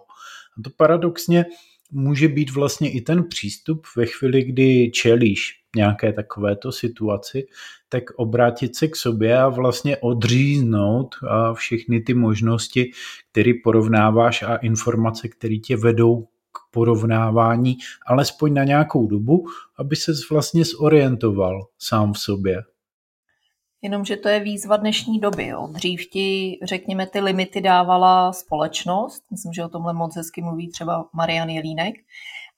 A 0.58 0.62
to 0.64 0.70
paradoxně 0.76 1.44
může 1.90 2.28
být 2.28 2.50
vlastně 2.50 2.92
i 2.92 3.00
ten 3.00 3.24
přístup 3.24 3.86
ve 3.96 4.06
chvíli, 4.06 4.42
kdy 4.42 4.90
čelíš 4.90 5.62
nějaké 5.76 6.12
takovéto 6.12 6.72
situaci, 6.72 7.46
tak 7.88 8.02
obrátit 8.16 8.76
se 8.76 8.88
k 8.88 8.96
sobě 8.96 9.38
a 9.38 9.48
vlastně 9.48 9.96
odříznout 9.96 11.14
a 11.28 11.54
všechny 11.54 12.00
ty 12.00 12.14
možnosti, 12.14 12.90
které 13.30 13.52
porovnáváš 13.64 14.42
a 14.42 14.56
informace, 14.56 15.28
které 15.28 15.56
tě 15.56 15.76
vedou 15.76 16.22
k 16.52 16.58
porovnávání, 16.70 17.76
alespoň 18.06 18.54
na 18.54 18.64
nějakou 18.64 19.06
dobu, 19.06 19.46
aby 19.78 19.96
se 19.96 20.12
vlastně 20.30 20.64
zorientoval 20.64 21.66
sám 21.78 22.12
v 22.12 22.18
sobě. 22.18 22.62
Jenomže 23.82 24.16
to 24.16 24.28
je 24.28 24.40
výzva 24.40 24.76
dnešní 24.76 25.20
doby. 25.20 25.46
Jo. 25.46 25.66
Dřív 25.66 26.10
ti, 26.10 26.58
řekněme, 26.62 27.06
ty 27.06 27.20
limity 27.20 27.60
dávala 27.60 28.32
společnost. 28.32 29.22
Myslím, 29.30 29.52
že 29.52 29.64
o 29.64 29.68
tomhle 29.68 29.92
moc 29.92 30.16
hezky 30.16 30.42
mluví 30.42 30.70
třeba 30.70 31.08
Marian 31.12 31.48
Jelínek. 31.48 31.94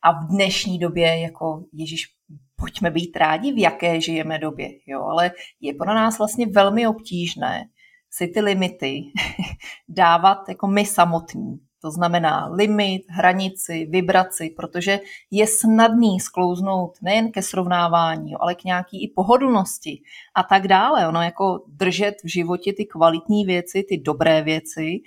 A 0.02 0.12
v 0.12 0.28
dnešní 0.28 0.78
době, 0.78 1.20
jako 1.20 1.64
Ježíš, 1.72 2.06
pojďme 2.56 2.90
být 2.90 3.16
rádi, 3.16 3.52
v 3.52 3.58
jaké 3.58 4.00
žijeme 4.00 4.38
době. 4.38 4.68
Jo. 4.86 5.02
Ale 5.02 5.32
je 5.60 5.74
pro 5.74 5.94
nás 5.94 6.18
vlastně 6.18 6.46
velmi 6.46 6.86
obtížné 6.86 7.68
si 8.12 8.28
ty 8.28 8.40
limity 8.40 9.02
dávat 9.88 10.48
jako 10.48 10.66
my 10.66 10.86
samotní. 10.86 11.60
To 11.82 11.90
znamená 11.90 12.48
limit, 12.52 13.02
hranici, 13.08 13.86
vibraci, 13.90 14.54
protože 14.56 15.00
je 15.30 15.46
snadný 15.46 16.20
sklouznout 16.20 16.98
nejen 17.02 17.32
ke 17.32 17.42
srovnávání, 17.42 18.34
ale 18.40 18.54
k 18.54 18.64
nějaký 18.64 19.04
i 19.04 19.08
pohodlnosti 19.08 20.02
a 20.34 20.42
tak 20.42 20.68
dále. 20.68 21.08
Ono 21.08 21.22
jako 21.22 21.64
držet 21.68 22.14
v 22.24 22.28
životě 22.28 22.72
ty 22.72 22.86
kvalitní 22.86 23.44
věci, 23.44 23.84
ty 23.88 23.98
dobré 23.98 24.42
věci, 24.42 25.00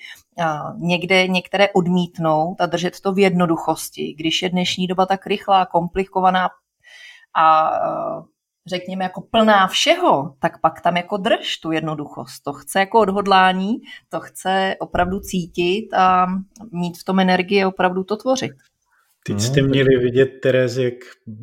a 0.46 0.74
někde 0.78 1.28
některé 1.28 1.70
odmítnout 1.70 2.56
a 2.60 2.66
držet 2.66 3.00
to 3.00 3.14
v 3.14 3.20
jednoduchosti. 3.20 4.14
Když 4.18 4.42
je 4.42 4.50
dnešní 4.50 4.88
doba 4.88 5.06
tak 5.06 5.28
rychlá, 5.28 5.66
komplikovaná 5.66 6.50
a 7.36 7.72
řekněme, 8.66 9.04
jako 9.04 9.22
plná 9.22 9.68
všeho, 9.68 10.36
tak 10.40 10.62
pak 10.62 10.82
tam 10.82 10.98
jako 10.98 11.18
drž 11.18 11.58
tu 11.58 11.72
jednoduchost. 11.72 12.44
To 12.44 12.54
chce 12.54 12.80
jako 12.80 13.00
odhodlání, 13.00 13.74
to 14.10 14.20
chce 14.20 14.76
opravdu 14.80 15.20
cítit 15.20 15.94
a 15.94 16.28
mít 16.72 16.98
v 16.98 17.04
tom 17.04 17.20
energii 17.20 17.66
opravdu 17.66 18.04
to 18.04 18.18
tvořit. 18.18 18.52
Teď 19.26 19.40
jste 19.40 19.62
no, 19.62 19.68
měli 19.68 19.98
vidět 19.98 20.26
Terezi, 20.26 20.84
jak 20.84 20.94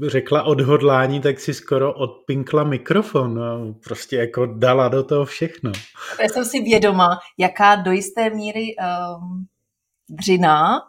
řekla 0.06 0.42
odhodlání, 0.42 1.20
tak 1.20 1.40
si 1.40 1.54
skoro 1.54 1.94
odpinkla 1.94 2.64
mikrofon 2.64 3.42
a 3.42 3.74
prostě 3.84 4.16
jako 4.16 4.46
dala 4.46 4.88
do 4.88 5.04
toho 5.04 5.24
všechno. 5.24 5.72
Já 6.22 6.28
jsem 6.28 6.44
si 6.44 6.60
vědoma, 6.60 7.18
jaká 7.38 7.76
do 7.76 7.90
jisté 7.90 8.30
míry 8.30 8.66
um, 8.76 9.46
dřina 10.08 10.80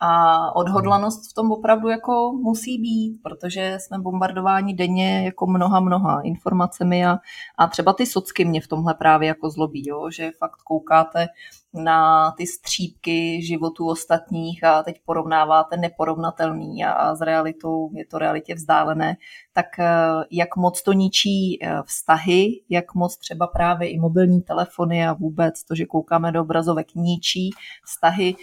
a 0.00 0.52
odhodlanost 0.56 1.30
v 1.30 1.34
tom 1.34 1.52
opravdu 1.52 1.88
jako 1.88 2.32
musí 2.32 2.78
být, 2.78 3.20
protože 3.22 3.78
jsme 3.80 3.98
bombardováni 3.98 4.74
denně 4.74 5.24
jako 5.24 5.46
mnoha, 5.46 5.80
mnoha 5.80 6.20
informacemi 6.20 7.06
a, 7.06 7.18
a 7.58 7.66
třeba 7.66 7.92
ty 7.92 8.06
socky 8.06 8.44
mě 8.44 8.60
v 8.60 8.68
tomhle 8.68 8.94
právě 8.94 9.28
jako 9.28 9.50
zlobí, 9.50 9.88
jo? 9.88 10.10
že 10.10 10.30
fakt 10.38 10.62
koukáte 10.62 11.26
na 11.78 12.30
ty 12.30 12.46
střípky 12.46 13.42
životů 13.42 13.88
ostatních 13.88 14.64
a 14.64 14.82
teď 14.82 15.00
porovnáváte 15.04 15.76
neporovnatelný 15.76 16.84
a, 16.84 17.14
s 17.14 17.20
realitou 17.20 17.90
je 17.94 18.06
to 18.06 18.18
realitě 18.18 18.54
vzdálené, 18.54 19.16
tak 19.52 19.66
eh, 19.78 19.86
jak 20.30 20.56
moc 20.56 20.82
to 20.82 20.92
ničí 20.92 21.58
eh, 21.62 21.82
vztahy, 21.86 22.46
jak 22.68 22.94
moc 22.94 23.16
třeba 23.16 23.46
právě 23.46 23.88
i 23.88 23.98
mobilní 23.98 24.42
telefony 24.42 25.06
a 25.06 25.12
vůbec 25.12 25.64
to, 25.64 25.74
že 25.74 25.86
koukáme 25.86 26.32
do 26.32 26.40
obrazovek, 26.40 26.94
ničí 26.94 27.50
vztahy. 27.86 28.34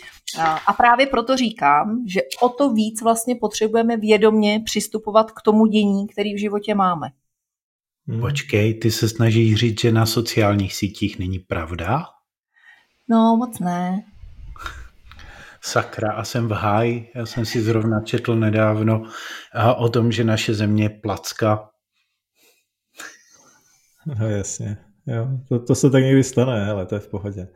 A, 0.67 0.73
právě 0.73 1.07
proto 1.07 1.37
říkám, 1.37 2.03
že 2.07 2.21
o 2.41 2.49
to 2.49 2.73
víc 2.73 3.01
vlastně 3.01 3.35
potřebujeme 3.35 3.97
vědomně 3.97 4.61
přistupovat 4.65 5.31
k 5.31 5.41
tomu 5.41 5.65
dění, 5.65 6.07
který 6.07 6.33
v 6.33 6.39
životě 6.39 6.75
máme. 6.75 7.07
Počkej, 8.19 8.73
ty 8.73 8.91
se 8.91 9.09
snažíš 9.09 9.55
říct, 9.55 9.81
že 9.81 9.91
na 9.91 10.05
sociálních 10.05 10.75
sítích 10.75 11.19
není 11.19 11.39
pravda? 11.39 12.05
No, 13.09 13.37
moc 13.37 13.59
ne. 13.59 14.03
Sakra, 15.61 16.11
a 16.11 16.23
jsem 16.23 16.47
v 16.47 16.51
háji. 16.51 17.11
Já 17.15 17.25
jsem 17.25 17.45
si 17.45 17.61
zrovna 17.61 18.01
četl 18.01 18.35
nedávno 18.35 19.03
o 19.77 19.89
tom, 19.89 20.11
že 20.11 20.23
naše 20.23 20.53
země 20.53 20.83
je 20.83 20.89
placka. 20.89 21.69
No 24.19 24.29
jasně. 24.29 24.77
Jo, 25.07 25.27
to, 25.49 25.59
to 25.59 25.75
se 25.75 25.89
tak 25.89 26.03
někdy 26.03 26.23
stane, 26.23 26.71
ale 26.71 26.85
to 26.85 26.95
je 26.95 26.99
v 26.99 27.07
pohodě. 27.07 27.47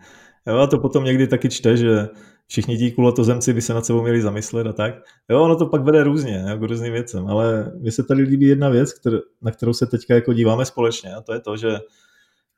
Jo, 0.47 0.57
a 0.57 0.67
to 0.67 0.79
potom 0.79 1.03
někdy 1.03 1.27
taky 1.27 1.49
čte, 1.49 1.77
že 1.77 2.09
všichni 2.47 2.77
ti 2.77 2.91
kulatozemci 2.91 3.53
by 3.53 3.61
se 3.61 3.73
nad 3.73 3.85
sebou 3.85 4.01
měli 4.01 4.21
zamyslet 4.21 4.67
a 4.67 4.73
tak. 4.73 4.93
Jo, 5.29 5.43
ono 5.43 5.55
to 5.55 5.65
pak 5.65 5.83
vede 5.83 6.03
různě, 6.03 6.45
jo, 6.49 6.57
k 6.57 6.61
různým 6.61 6.93
věcem, 6.93 7.27
ale 7.27 7.71
mně 7.75 7.91
se 7.91 8.03
tady 8.03 8.21
líbí 8.21 8.47
jedna 8.47 8.69
věc, 8.69 8.93
kter, 8.93 9.19
na 9.41 9.51
kterou 9.51 9.73
se 9.73 9.85
teďka 9.85 10.15
jako 10.15 10.33
díváme 10.33 10.65
společně 10.65 11.13
a 11.15 11.21
to 11.21 11.33
je 11.33 11.39
to, 11.39 11.57
že 11.57 11.79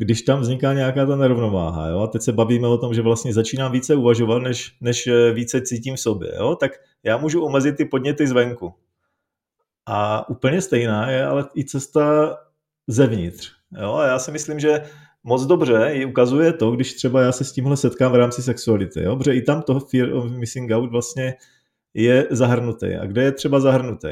když 0.02 0.22
tam 0.22 0.40
vzniká 0.40 0.74
nějaká 0.74 1.06
ta 1.06 1.16
nerovnováha, 1.16 1.88
jo, 1.88 2.00
a 2.00 2.08
teď 2.08 2.22
se 2.22 2.32
bavíme 2.32 2.68
o 2.68 2.78
tom, 2.78 2.94
že 2.94 3.02
vlastně 3.02 3.34
začínám 3.34 3.72
více 3.72 3.96
uvažovat, 3.96 4.40
než, 4.40 4.78
než 4.82 5.08
eh, 5.08 5.32
více 5.32 5.62
cítím 5.62 5.96
v 5.96 6.00
sobě, 6.00 6.32
jo, 6.36 6.56
tak 6.56 6.72
já 7.04 7.18
můžu 7.18 7.44
omezit 7.44 7.78
ty 7.78 7.86
podněty 7.86 8.28
zvenku. 8.28 8.74
A 9.86 10.30
úplně 10.30 10.62
stejná 10.62 11.10
je 11.10 11.26
ale 11.26 11.46
i 11.56 11.66
cesta 11.66 12.38
zevnitř. 12.88 13.52
Jo, 13.82 13.94
a 13.94 14.08
já 14.08 14.20
si 14.20 14.32
myslím, 14.32 14.60
že 14.60 14.82
moc 15.24 15.46
dobře 15.46 15.90
ji 15.94 16.06
ukazuje 16.06 16.54
to, 16.54 16.72
když 16.72 16.94
třeba 16.94 17.22
já 17.22 17.32
se 17.32 17.44
s 17.44 17.52
tímhle 17.52 17.78
setkám 17.78 18.12
v 18.12 18.16
rámci 18.16 18.44
sexuality, 18.44 19.04
jo, 19.04 19.16
protože 19.16 19.36
i 19.36 19.42
tam 19.42 19.62
toho 19.62 19.80
fear 19.80 20.14
of 20.14 20.32
missing 20.32 20.72
out 20.72 20.92
vlastně 20.92 21.36
je 21.94 22.28
zahrnutý. 22.32 22.96
A 22.96 23.06
kde 23.06 23.24
je 23.24 23.32
třeba 23.32 23.60
zahrnutý? 23.60 24.10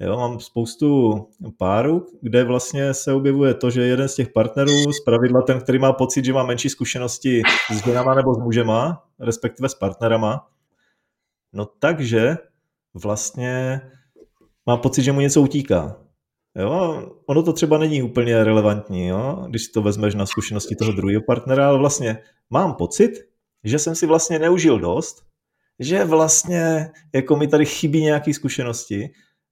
Jo, 0.00 0.16
mám 0.16 0.40
spoustu 0.40 1.14
párů, 1.58 2.06
kde 2.20 2.44
vlastně 2.44 2.94
se 2.94 3.12
objevuje 3.12 3.54
to, 3.54 3.70
že 3.70 3.82
jeden 3.82 4.08
z 4.08 4.14
těch 4.14 4.28
partnerů, 4.28 4.92
z 4.92 5.04
pravidla 5.04 5.42
ten, 5.42 5.60
který 5.60 5.78
má 5.78 5.92
pocit, 5.92 6.24
že 6.24 6.32
má 6.32 6.42
menší 6.42 6.68
zkušenosti 6.68 7.42
s 7.72 7.84
ženama 7.84 8.14
nebo 8.14 8.34
s 8.34 8.38
mužema, 8.38 9.04
respektive 9.20 9.68
s 9.68 9.74
partnerama, 9.74 10.48
no 11.52 11.66
takže 11.78 12.36
vlastně 12.94 13.80
má 14.66 14.76
pocit, 14.76 15.02
že 15.02 15.12
mu 15.12 15.20
něco 15.20 15.42
utíká. 15.42 15.96
Jo, 16.58 17.02
ono 17.26 17.42
to 17.42 17.52
třeba 17.52 17.78
není 17.78 18.02
úplně 18.02 18.44
relevantní, 18.44 19.06
jo, 19.06 19.46
když 19.48 19.68
to 19.68 19.82
vezmeš 19.82 20.14
na 20.14 20.26
zkušenosti 20.26 20.76
toho 20.76 20.92
druhého 20.92 21.22
partnera, 21.26 21.68
ale 21.68 21.78
vlastně 21.78 22.18
mám 22.50 22.74
pocit, 22.74 23.12
že 23.64 23.78
jsem 23.78 23.94
si 23.94 24.06
vlastně 24.06 24.38
neužil 24.38 24.78
dost, 24.78 25.22
že 25.78 26.04
vlastně 26.04 26.90
jako 27.14 27.36
mi 27.36 27.48
tady 27.48 27.64
chybí 27.64 28.02
nějaké 28.02 28.34
zkušenosti 28.34 29.10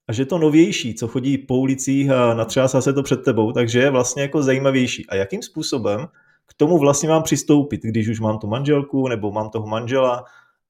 a 0.08 0.12
že 0.12 0.26
to 0.26 0.38
novější, 0.38 0.94
co 0.94 1.08
chodí 1.08 1.38
po 1.38 1.56
ulicích 1.56 2.10
a 2.10 2.34
natřásá 2.34 2.80
se 2.80 2.92
to 2.92 3.02
před 3.02 3.24
tebou, 3.24 3.52
takže 3.52 3.78
je 3.78 3.90
vlastně 3.90 4.22
jako 4.22 4.42
zajímavější. 4.42 5.06
A 5.06 5.14
jakým 5.14 5.42
způsobem 5.42 6.06
k 6.46 6.54
tomu 6.54 6.78
vlastně 6.78 7.08
mám 7.08 7.22
přistoupit, 7.22 7.82
když 7.82 8.08
už 8.08 8.20
mám 8.20 8.38
tu 8.38 8.46
manželku 8.46 9.08
nebo 9.08 9.32
mám 9.32 9.50
toho 9.50 9.66
manžela 9.66 10.24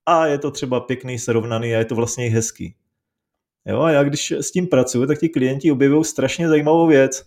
a 0.07 0.26
je 0.26 0.38
to 0.38 0.50
třeba 0.50 0.81
pěkný, 0.81 1.19
srovnaný 1.19 1.75
a 1.75 1.79
je 1.79 1.85
to 1.85 1.95
vlastně 1.95 2.31
hezký. 2.31 2.76
Jo, 3.67 3.81
a 3.81 3.91
já 3.91 4.03
když 4.03 4.33
s 4.33 4.50
tím 4.50 4.67
pracuji, 4.67 5.07
tak 5.07 5.19
ti 5.19 5.29
klienti 5.29 5.73
objevují 5.73 6.05
strašně 6.05 6.49
zajímavou 6.49 6.87
věc, 6.87 7.26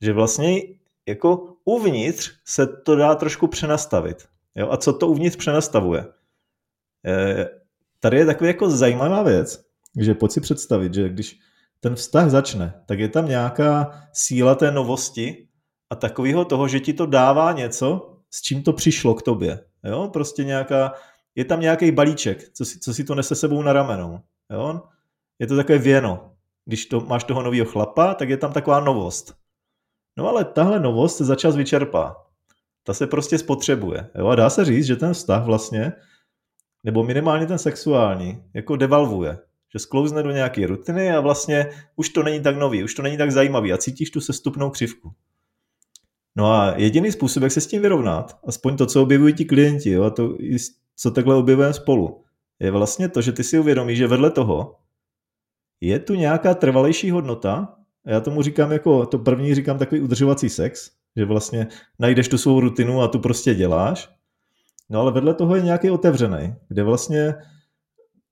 že 0.00 0.12
vlastně 0.12 0.60
jako 1.08 1.54
uvnitř 1.64 2.32
se 2.44 2.66
to 2.66 2.96
dá 2.96 3.14
trošku 3.14 3.46
přenastavit. 3.46 4.28
Jo, 4.54 4.68
a 4.70 4.76
co 4.76 4.92
to 4.92 5.08
uvnitř 5.08 5.36
přenastavuje? 5.36 6.06
Tady 8.00 8.16
je 8.16 8.26
takový 8.26 8.48
jako 8.48 8.70
zajímavá 8.70 9.22
věc, 9.22 9.69
že 9.98 10.14
pojď 10.14 10.32
si 10.32 10.40
představit, 10.40 10.94
že 10.94 11.08
když 11.08 11.38
ten 11.80 11.94
vztah 11.94 12.30
začne, 12.30 12.82
tak 12.86 12.98
je 12.98 13.08
tam 13.08 13.28
nějaká 13.28 14.00
síla 14.12 14.54
té 14.54 14.70
novosti 14.70 15.48
a 15.90 15.94
takového 15.96 16.44
toho, 16.44 16.68
že 16.68 16.80
ti 16.80 16.92
to 16.92 17.06
dává 17.06 17.52
něco, 17.52 18.16
s 18.30 18.42
čím 18.42 18.62
to 18.62 18.72
přišlo 18.72 19.14
k 19.14 19.22
tobě. 19.22 19.64
Jo? 19.84 20.10
Prostě 20.12 20.44
nějaká, 20.44 20.92
je 21.34 21.44
tam 21.44 21.60
nějaký 21.60 21.90
balíček, 21.90 22.52
co 22.52 22.64
si, 22.64 22.80
co 22.80 22.94
si 22.94 23.04
to 23.04 23.14
nese 23.14 23.34
sebou 23.34 23.62
na 23.62 23.72
ramenou. 23.72 24.20
Jo? 24.52 24.82
Je 25.38 25.46
to 25.46 25.56
takové 25.56 25.78
věno. 25.78 26.32
Když 26.64 26.86
to, 26.86 27.00
máš 27.00 27.24
toho 27.24 27.42
nového 27.42 27.66
chlapa, 27.66 28.14
tak 28.14 28.28
je 28.28 28.36
tam 28.36 28.52
taková 28.52 28.80
novost. 28.80 29.34
No 30.18 30.28
ale 30.28 30.44
tahle 30.44 30.80
novost 30.80 31.16
se 31.16 31.24
začas 31.24 31.56
vyčerpá. 31.56 32.16
Ta 32.84 32.94
se 32.94 33.06
prostě 33.06 33.38
spotřebuje. 33.38 34.10
Jo? 34.14 34.26
A 34.26 34.34
dá 34.34 34.50
se 34.50 34.64
říct, 34.64 34.86
že 34.86 34.96
ten 34.96 35.14
vztah 35.14 35.44
vlastně, 35.44 35.92
nebo 36.84 37.04
minimálně 37.04 37.46
ten 37.46 37.58
sexuální, 37.58 38.44
jako 38.54 38.76
devalvuje. 38.76 39.38
Že 39.72 39.78
sklouzne 39.78 40.22
do 40.22 40.30
nějaké 40.30 40.66
rutiny 40.66 41.10
a 41.10 41.20
vlastně 41.20 41.70
už 41.96 42.08
to 42.08 42.22
není 42.22 42.40
tak 42.40 42.56
nový, 42.56 42.84
už 42.84 42.94
to 42.94 43.02
není 43.02 43.16
tak 43.16 43.32
zajímavý 43.32 43.72
a 43.72 43.78
cítíš 43.78 44.10
tu 44.10 44.20
sestupnou 44.20 44.70
křivku. 44.70 45.12
No 46.36 46.52
a 46.52 46.74
jediný 46.76 47.12
způsob, 47.12 47.42
jak 47.42 47.52
se 47.52 47.60
s 47.60 47.66
tím 47.66 47.82
vyrovnat, 47.82 48.38
aspoň 48.46 48.76
to, 48.76 48.86
co 48.86 49.02
objevují 49.02 49.34
ti 49.34 49.44
klienti, 49.44 49.90
jo, 49.90 50.02
a 50.02 50.10
to, 50.10 50.36
co 50.96 51.10
takhle 51.10 51.34
objevujeme 51.34 51.74
spolu, 51.74 52.24
je 52.60 52.70
vlastně 52.70 53.08
to, 53.08 53.22
že 53.22 53.32
ty 53.32 53.44
si 53.44 53.58
uvědomíš, 53.58 53.98
že 53.98 54.06
vedle 54.06 54.30
toho 54.30 54.76
je 55.80 55.98
tu 55.98 56.14
nějaká 56.14 56.54
trvalejší 56.54 57.10
hodnota, 57.10 57.76
a 58.06 58.10
já 58.10 58.20
tomu 58.20 58.42
říkám 58.42 58.72
jako, 58.72 59.06
to 59.06 59.18
první 59.18 59.54
říkám 59.54 59.78
takový 59.78 60.00
udržovací 60.00 60.48
sex, 60.48 60.90
že 61.16 61.24
vlastně 61.24 61.66
najdeš 61.98 62.28
tu 62.28 62.38
svou 62.38 62.60
rutinu 62.60 63.02
a 63.02 63.08
tu 63.08 63.18
prostě 63.18 63.54
děláš, 63.54 64.10
no 64.90 65.00
ale 65.00 65.12
vedle 65.12 65.34
toho 65.34 65.56
je 65.56 65.62
nějaký 65.62 65.90
otevřený, 65.90 66.54
kde 66.68 66.82
vlastně 66.82 67.34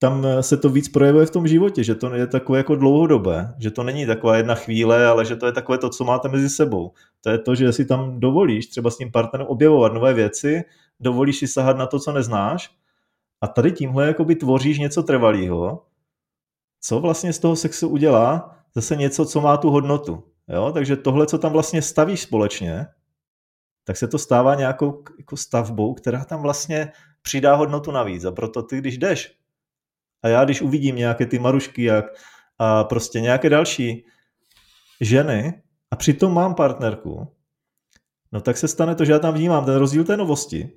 tam 0.01 0.25
se 0.41 0.57
to 0.57 0.69
víc 0.69 0.89
projevuje 0.89 1.25
v 1.25 1.31
tom 1.31 1.47
životě, 1.47 1.83
že 1.83 1.95
to 1.95 2.15
je 2.15 2.27
takové 2.27 2.57
jako 2.57 2.75
dlouhodobé, 2.75 3.53
že 3.59 3.71
to 3.71 3.83
není 3.83 4.05
taková 4.05 4.37
jedna 4.37 4.55
chvíle, 4.55 5.07
ale 5.07 5.25
že 5.25 5.35
to 5.35 5.45
je 5.45 5.51
takové 5.51 5.77
to, 5.77 5.89
co 5.89 6.03
máte 6.03 6.29
mezi 6.29 6.49
sebou. 6.49 6.91
To 7.21 7.29
je 7.29 7.37
to, 7.37 7.55
že 7.55 7.73
si 7.73 7.85
tam 7.85 8.19
dovolíš 8.19 8.67
třeba 8.67 8.89
s 8.89 8.97
tím 8.97 9.11
partnerem 9.11 9.47
objevovat 9.47 9.93
nové 9.93 10.13
věci, 10.13 10.63
dovolíš 10.99 11.37
si 11.37 11.47
sahat 11.47 11.77
na 11.77 11.85
to, 11.85 11.99
co 11.99 12.11
neznáš 12.11 12.71
a 13.41 13.47
tady 13.47 13.71
tímhle 13.71 14.07
jakoby 14.07 14.35
tvoříš 14.35 14.79
něco 14.79 15.03
trvalého, 15.03 15.85
co 16.81 16.99
vlastně 16.99 17.33
z 17.33 17.39
toho 17.39 17.55
sexu 17.55 17.87
udělá 17.87 18.55
zase 18.75 18.95
něco, 18.95 19.25
co 19.25 19.41
má 19.41 19.57
tu 19.57 19.69
hodnotu. 19.69 20.23
Jo? 20.47 20.71
Takže 20.71 20.95
tohle, 20.95 21.27
co 21.27 21.37
tam 21.37 21.51
vlastně 21.51 21.81
stavíš 21.81 22.21
společně, 22.21 22.87
tak 23.83 23.97
se 23.97 24.07
to 24.07 24.17
stává 24.17 24.55
nějakou 24.55 25.03
jako 25.17 25.37
stavbou, 25.37 25.93
která 25.93 26.25
tam 26.25 26.41
vlastně 26.41 26.91
přidá 27.21 27.55
hodnotu 27.55 27.91
navíc. 27.91 28.25
A 28.25 28.31
proto 28.31 28.63
ty, 28.63 28.77
když 28.77 28.97
jdeš 28.97 29.38
a 30.23 30.27
já, 30.27 30.45
když 30.45 30.61
uvidím 30.61 30.95
nějaké 30.95 31.25
ty 31.25 31.39
marušky 31.39 31.83
jak, 31.83 32.05
a 32.57 32.83
prostě 32.83 33.21
nějaké 33.21 33.49
další 33.49 34.05
ženy 35.01 35.61
a 35.91 35.95
přitom 35.95 36.33
mám 36.33 36.55
partnerku, 36.55 37.35
no 38.31 38.41
tak 38.41 38.57
se 38.57 38.67
stane 38.67 38.95
to, 38.95 39.05
že 39.05 39.11
já 39.11 39.19
tam 39.19 39.33
vnímám 39.33 39.65
ten 39.65 39.75
rozdíl 39.75 40.03
té 40.03 40.17
novosti. 40.17 40.69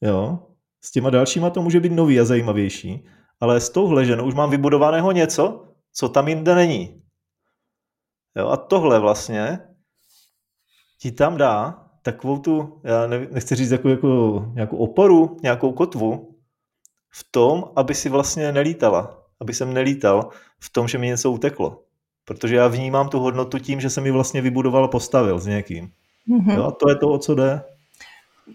Jo? 0.00 0.38
S 0.84 0.90
těma 0.90 1.10
dalšíma 1.10 1.50
to 1.50 1.62
může 1.62 1.80
být 1.80 1.92
nový 1.92 2.20
a 2.20 2.24
zajímavější, 2.24 3.06
ale 3.40 3.60
s 3.60 3.70
touhle 3.70 4.04
ženou 4.04 4.26
už 4.26 4.34
mám 4.34 4.50
vybudovaného 4.50 5.12
něco, 5.12 5.68
co 5.92 6.08
tam 6.08 6.28
jinde 6.28 6.54
není. 6.54 7.02
Jo? 8.36 8.48
A 8.48 8.56
tohle 8.56 8.98
vlastně 9.00 9.58
ti 10.98 11.12
tam 11.12 11.36
dá 11.36 11.86
takovou 12.02 12.38
tu, 12.38 12.80
já 12.84 13.06
nechci 13.06 13.54
říct 13.54 13.70
jako, 13.70 13.88
jako 13.88 14.44
nějakou 14.54 14.76
oporu, 14.76 15.36
nějakou 15.42 15.72
kotvu, 15.72 16.29
v 17.10 17.26
tom, 17.30 17.64
aby 17.76 17.94
si 17.94 18.08
vlastně 18.08 18.52
nelítala. 18.52 19.16
Aby 19.40 19.54
jsem 19.54 19.74
nelítal 19.74 20.28
v 20.60 20.70
tom, 20.70 20.88
že 20.88 20.98
mi 20.98 21.06
něco 21.06 21.30
uteklo. 21.30 21.82
Protože 22.24 22.56
já 22.56 22.68
vnímám 22.68 23.08
tu 23.08 23.18
hodnotu 23.18 23.58
tím, 23.58 23.80
že 23.80 23.90
jsem 23.90 24.04
mi 24.04 24.10
vlastně 24.10 24.40
vybudoval 24.40 24.84
a 24.84 24.88
postavil 24.88 25.38
s 25.38 25.46
někým. 25.46 25.90
Mm-hmm. 26.28 26.54
Jo, 26.54 26.64
a 26.64 26.70
to 26.70 26.88
je 26.88 26.96
to, 26.96 27.08
o 27.08 27.18
co 27.18 27.34
jde 27.34 27.62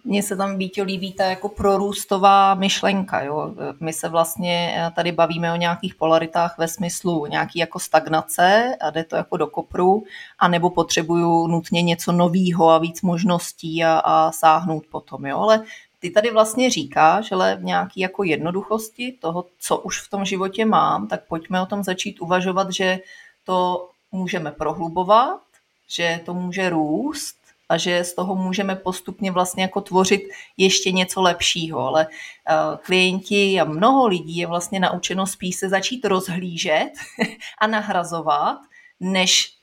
mně 0.03 0.23
se 0.23 0.35
tam 0.35 0.57
Vítě 0.57 0.83
líbí 0.83 1.13
ta 1.13 1.23
jako 1.23 1.49
prorůstová 1.49 2.53
myšlenka. 2.53 3.21
Jo? 3.21 3.53
My 3.79 3.93
se 3.93 4.09
vlastně 4.09 4.75
eh, 4.77 4.91
tady 4.95 5.11
bavíme 5.11 5.53
o 5.53 5.55
nějakých 5.55 5.95
polaritách 5.95 6.57
ve 6.57 6.67
smyslu 6.67 7.25
nějaký 7.25 7.59
jako 7.59 7.79
stagnace 7.79 8.75
a 8.81 8.89
jde 8.89 9.03
to 9.03 9.15
jako 9.15 9.37
do 9.37 9.47
kopru, 9.47 10.03
anebo 10.39 10.69
potřebuju 10.69 11.47
nutně 11.47 11.81
něco 11.81 12.11
nového 12.11 12.69
a 12.69 12.77
víc 12.77 13.01
možností 13.01 13.83
a, 13.83 13.97
a 13.97 14.31
sáhnout 14.31 14.83
potom. 14.91 15.25
Jo? 15.25 15.37
Ale 15.37 15.63
ty 15.99 16.09
tady 16.11 16.31
vlastně 16.31 16.69
říkáš, 16.69 17.31
ale 17.31 17.55
v 17.55 17.63
nějaké 17.63 18.01
jako 18.01 18.23
jednoduchosti 18.23 19.11
toho, 19.11 19.45
co 19.59 19.77
už 19.77 20.01
v 20.01 20.09
tom 20.09 20.25
životě 20.25 20.65
mám, 20.65 21.07
tak 21.07 21.27
pojďme 21.27 21.61
o 21.61 21.65
tom 21.65 21.83
začít 21.83 22.21
uvažovat, 22.21 22.71
že 22.71 22.99
to 23.43 23.89
můžeme 24.11 24.51
prohlubovat, 24.51 25.41
že 25.87 26.19
to 26.25 26.33
může 26.33 26.69
růst 26.69 27.35
a 27.69 27.77
že 27.77 28.03
z 28.03 28.13
toho 28.13 28.35
můžeme 28.35 28.75
postupně 28.75 29.31
vlastně 29.31 29.63
jako 29.63 29.81
tvořit 29.81 30.21
ještě 30.57 30.91
něco 30.91 31.21
lepšího, 31.21 31.79
ale 31.79 32.07
uh, 32.07 32.77
klienti 32.77 33.61
a 33.61 33.63
mnoho 33.63 34.07
lidí 34.07 34.37
je 34.37 34.47
vlastně 34.47 34.79
naučeno 34.79 35.27
spíš 35.27 35.55
se 35.55 35.69
začít 35.69 36.05
rozhlížet 36.05 36.91
a 37.57 37.67
nahrazovat, 37.67 38.57
než 38.99 39.53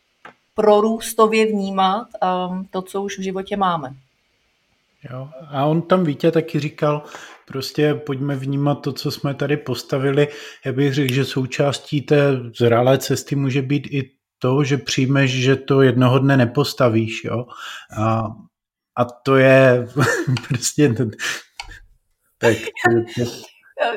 prorůstově 0.54 1.46
vnímat 1.46 2.06
um, 2.50 2.64
to, 2.70 2.82
co 2.82 3.02
už 3.02 3.18
v 3.18 3.22
životě 3.22 3.56
máme. 3.56 3.94
Jo. 5.10 5.28
A 5.48 5.64
on 5.64 5.82
tam 5.82 6.04
Vítě 6.04 6.30
taky 6.30 6.60
říkal, 6.60 7.02
prostě 7.46 7.94
pojďme 7.94 8.36
vnímat 8.36 8.74
to, 8.74 8.92
co 8.92 9.10
jsme 9.10 9.34
tady 9.34 9.56
postavili. 9.56 10.28
Já 10.66 10.72
bych 10.72 10.94
řekl, 10.94 11.14
že 11.14 11.24
součástí 11.24 12.02
té 12.02 12.40
zralé 12.58 12.98
cesty 12.98 13.36
může 13.36 13.62
být 13.62 13.86
i 13.90 14.10
to, 14.38 14.64
že 14.64 14.76
přijmeš, 14.76 15.30
že 15.30 15.56
to 15.56 15.82
jednoho 15.82 16.18
dne 16.18 16.36
nepostavíš. 16.36 17.24
Jo? 17.24 17.46
A, 17.98 18.26
a 18.96 19.04
to 19.04 19.36
je 19.36 19.88
prostě... 20.48 20.94
Tak, 22.38 22.56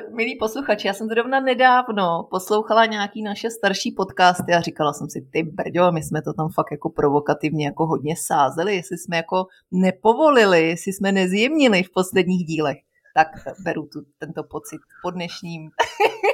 Milí 0.10 0.36
posluchači, 0.36 0.88
já 0.88 0.94
jsem 0.94 1.08
zrovna 1.08 1.40
nedávno 1.40 2.28
poslouchala 2.32 2.86
nějaký 2.86 3.24
naše 3.24 3.50
starší 3.50 3.92
podcasty 3.92 4.54
a 4.54 4.62
říkala 4.62 4.94
jsem 4.94 5.10
si, 5.10 5.28
ty 5.32 5.44
brďo, 5.44 5.92
my 5.92 6.04
jsme 6.04 6.22
to 6.22 6.34
tam 6.34 6.50
fakt 6.50 6.72
jako 6.72 6.90
provokativně 6.90 7.66
jako 7.66 7.86
hodně 7.86 8.16
sázeli, 8.18 8.76
jestli 8.76 8.98
jsme 8.98 9.18
jako 9.18 9.46
nepovolili, 9.72 10.68
jestli 10.68 10.94
jsme 10.94 11.12
nezjemnili 11.12 11.84
v 11.84 11.92
posledních 11.92 12.46
dílech. 12.46 12.78
Tak 13.16 13.28
beru 13.64 13.88
tu, 13.94 14.02
tento 14.18 14.44
pocit 14.44 14.82
po 15.04 15.12
dnešním 15.12 15.70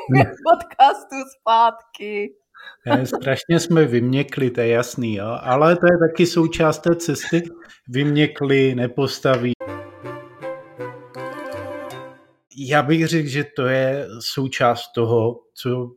podcastu 0.51 1.15
zpátky. 1.39 2.33
Strašně 3.05 3.59
jsme 3.59 3.85
vyměkli, 3.85 4.51
to 4.51 4.61
je 4.61 4.67
jasný, 4.67 5.15
jo? 5.15 5.37
ale 5.41 5.75
to 5.75 5.85
je 5.85 5.97
taky 6.09 6.25
součást 6.25 6.79
té 6.79 6.95
cesty. 6.95 7.43
Vyměkli, 7.89 8.75
nepostaví. 8.75 9.53
Já 12.67 12.83
bych 12.83 13.07
řekl, 13.07 13.29
že 13.29 13.43
to 13.55 13.65
je 13.65 14.07
součást 14.19 14.91
toho, 14.95 15.39
co 15.53 15.91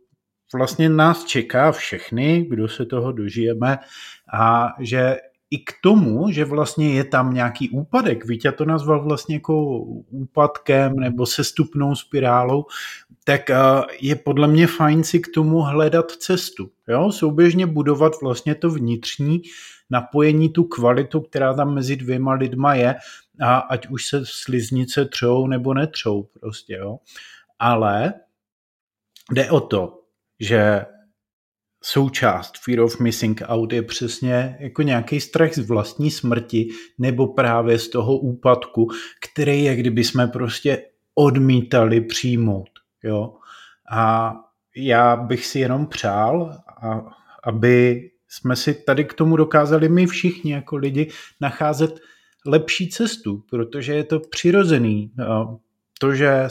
vlastně 0.55 0.89
nás 0.89 1.25
čeká 1.25 1.73
všechny, 1.73 2.47
kdo 2.49 2.69
se 2.69 2.87
toho 2.87 3.13
dožijeme 3.13 3.79
a 4.35 4.69
že 4.81 5.17
i 5.51 5.59
k 5.59 5.73
tomu, 5.83 6.31
že 6.31 6.45
vlastně 6.45 6.95
je 6.95 7.05
tam 7.05 7.35
nějaký 7.35 7.71
úpadek, 7.71 8.27
Vítě 8.27 8.53
to 8.53 8.65
nazval 8.65 9.05
vlastně 9.05 9.35
jako 9.35 9.79
úpadkem 10.11 10.97
nebo 10.97 11.27
sestupnou 11.27 11.95
spirálou, 11.95 12.65
tak 13.25 13.51
eh, 13.51 13.57
je 14.01 14.17
podle 14.17 14.49
mě 14.49 14.67
fajn 14.67 15.05
si 15.05 15.21
k 15.21 15.29
tomu 15.35 15.61
hledat 15.61 16.11
cestu. 16.11 16.71
Jo? 16.89 17.13
Souběžně 17.13 17.67
budovat 17.67 18.13
vlastně 18.23 18.55
to 18.55 18.71
vnitřní 18.71 19.43
napojení, 19.95 20.49
tu 20.49 20.65
kvalitu, 20.65 21.21
která 21.21 21.55
tam 21.55 21.75
mezi 21.75 21.97
dvěma 21.97 22.33
lidma 22.33 22.75
je, 22.75 22.95
a 23.41 23.59
ať 23.59 23.87
už 23.87 24.07
se 24.07 24.21
sliznice 24.25 25.05
třou 25.05 25.47
nebo 25.47 25.75
netřou 25.75 26.23
prostě. 26.23 26.75
Jo? 26.75 26.99
Ale 27.59 28.15
jde 29.31 29.51
o 29.51 29.61
to, 29.61 30.03
že 30.41 30.87
součást 31.83 32.59
Fear 32.59 32.81
of 32.81 33.01
Missing 33.01 33.43
Out 33.47 33.73
je 33.73 33.83
přesně 33.83 34.57
jako 34.61 34.83
nějaký 34.83 35.21
strach 35.21 35.55
z 35.55 35.69
vlastní 35.69 36.11
smrti 36.11 36.69
nebo 36.99 37.27
právě 37.27 37.79
z 37.79 37.89
toho 37.89 38.19
úpadku, 38.19 38.89
který 39.31 39.65
je, 39.65 39.77
kdyby 39.77 40.05
jsme 40.05 40.27
prostě 40.27 40.83
odmítali 41.15 42.01
přijmout. 42.01 42.71
Jo? 43.03 43.35
A 43.91 44.35
já 44.77 45.17
bych 45.17 45.47
si 45.47 45.59
jenom 45.59 45.87
přál, 45.87 46.59
a, 46.83 47.01
aby 47.45 48.11
jsme 48.39 48.57
si 48.57 48.75
tady 48.75 49.05
k 49.05 49.15
tomu 49.15 49.37
dokázali 49.37 49.89
my 49.89 50.07
všichni 50.07 50.53
jako 50.53 50.77
lidi 50.77 51.11
nacházet 51.41 52.01
lepší 52.47 52.89
cestu, 52.89 53.45
protože 53.51 53.95
je 53.95 54.05
to 54.05 54.21
přirozený. 54.21 55.13
To, 56.01 56.15
že 56.15 56.49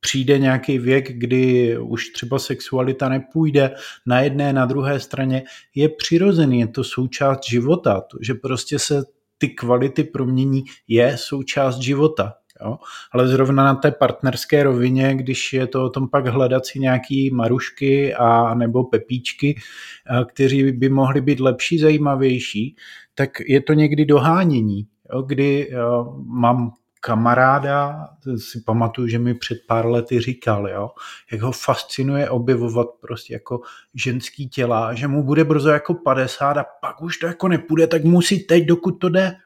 přijde 0.00 0.38
nějaký 0.38 0.78
věk, 0.78 1.12
kdy 1.12 1.78
už 1.78 2.08
třeba 2.08 2.38
sexualita 2.38 3.08
nepůjde 3.08 3.74
na 4.06 4.20
jedné, 4.20 4.52
na 4.52 4.66
druhé 4.66 5.00
straně, 5.00 5.42
je 5.74 5.88
přirozený, 5.88 6.60
je 6.60 6.66
to 6.68 6.84
součást 6.84 7.44
života, 7.48 8.00
to, 8.00 8.18
že 8.20 8.34
prostě 8.34 8.78
se 8.78 9.04
ty 9.38 9.48
kvality 9.48 10.04
promění, 10.04 10.64
je 10.88 11.16
součást 11.16 11.78
života. 11.78 12.34
Jo? 12.64 12.78
Ale 13.12 13.28
zrovna 13.28 13.64
na 13.64 13.74
té 13.74 13.90
partnerské 13.90 14.62
rovině, 14.62 15.14
když 15.14 15.52
je 15.52 15.66
to 15.66 15.84
o 15.84 15.90
tom 15.90 16.08
pak 16.08 16.26
hledat 16.26 16.66
si 16.66 16.78
nějaký 16.80 17.30
marušky 17.30 18.14
a 18.14 18.54
nebo 18.54 18.84
pepíčky, 18.84 19.60
kteří 20.28 20.72
by 20.72 20.88
mohli 20.88 21.20
být 21.20 21.40
lepší, 21.40 21.78
zajímavější, 21.78 22.76
tak 23.14 23.30
je 23.46 23.60
to 23.60 23.72
někdy 23.72 24.04
dohánění, 24.04 24.86
jo? 25.12 25.22
kdy 25.22 25.70
mám 26.26 26.72
kamaráda, 27.00 28.08
si 28.36 28.60
pamatuju, 28.60 29.08
že 29.08 29.18
mi 29.18 29.34
před 29.34 29.58
pár 29.66 29.86
lety 29.86 30.20
říkal, 30.20 30.68
jo, 30.68 30.90
jak 31.32 31.40
ho 31.40 31.52
fascinuje 31.52 32.30
objevovat 32.30 32.86
prostě 33.00 33.32
jako 33.32 33.60
ženský 33.94 34.48
těla, 34.48 34.94
že 34.94 35.08
mu 35.08 35.22
bude 35.22 35.44
brzo 35.44 35.70
jako 35.70 35.94
50 35.94 36.56
a 36.56 36.64
pak 36.80 37.02
už 37.02 37.18
to 37.18 37.26
jako 37.26 37.48
nepůjde, 37.48 37.86
tak 37.86 38.04
musí 38.04 38.38
teď, 38.38 38.64
dokud 38.64 38.92
to 38.92 39.08
jde. 39.08 39.36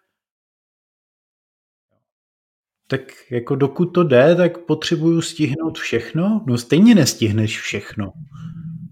Tak 2.86 3.00
jako 3.30 3.54
dokud 3.54 3.86
to 3.86 4.04
jde, 4.04 4.34
tak 4.36 4.58
potřebuju 4.58 5.20
stihnout 5.20 5.78
všechno? 5.78 6.44
No 6.46 6.58
stejně 6.58 6.94
nestihneš 6.94 7.60
všechno. 7.60 8.12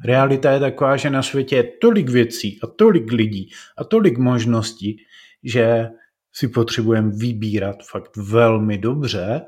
Realita 0.04 0.50
je 0.50 0.60
taková, 0.60 0.96
že 0.96 1.10
na 1.10 1.22
světě 1.22 1.56
je 1.56 1.72
tolik 1.80 2.08
věcí 2.08 2.58
a 2.62 2.66
tolik 2.66 3.12
lidí 3.12 3.50
a 3.78 3.84
tolik 3.84 4.18
možností, 4.18 4.96
že 5.44 5.88
si 6.32 6.48
potřebujeme 6.48 7.12
vybírat 7.16 7.76
fakt 7.90 8.16
velmi 8.16 8.78
dobře 8.78 9.40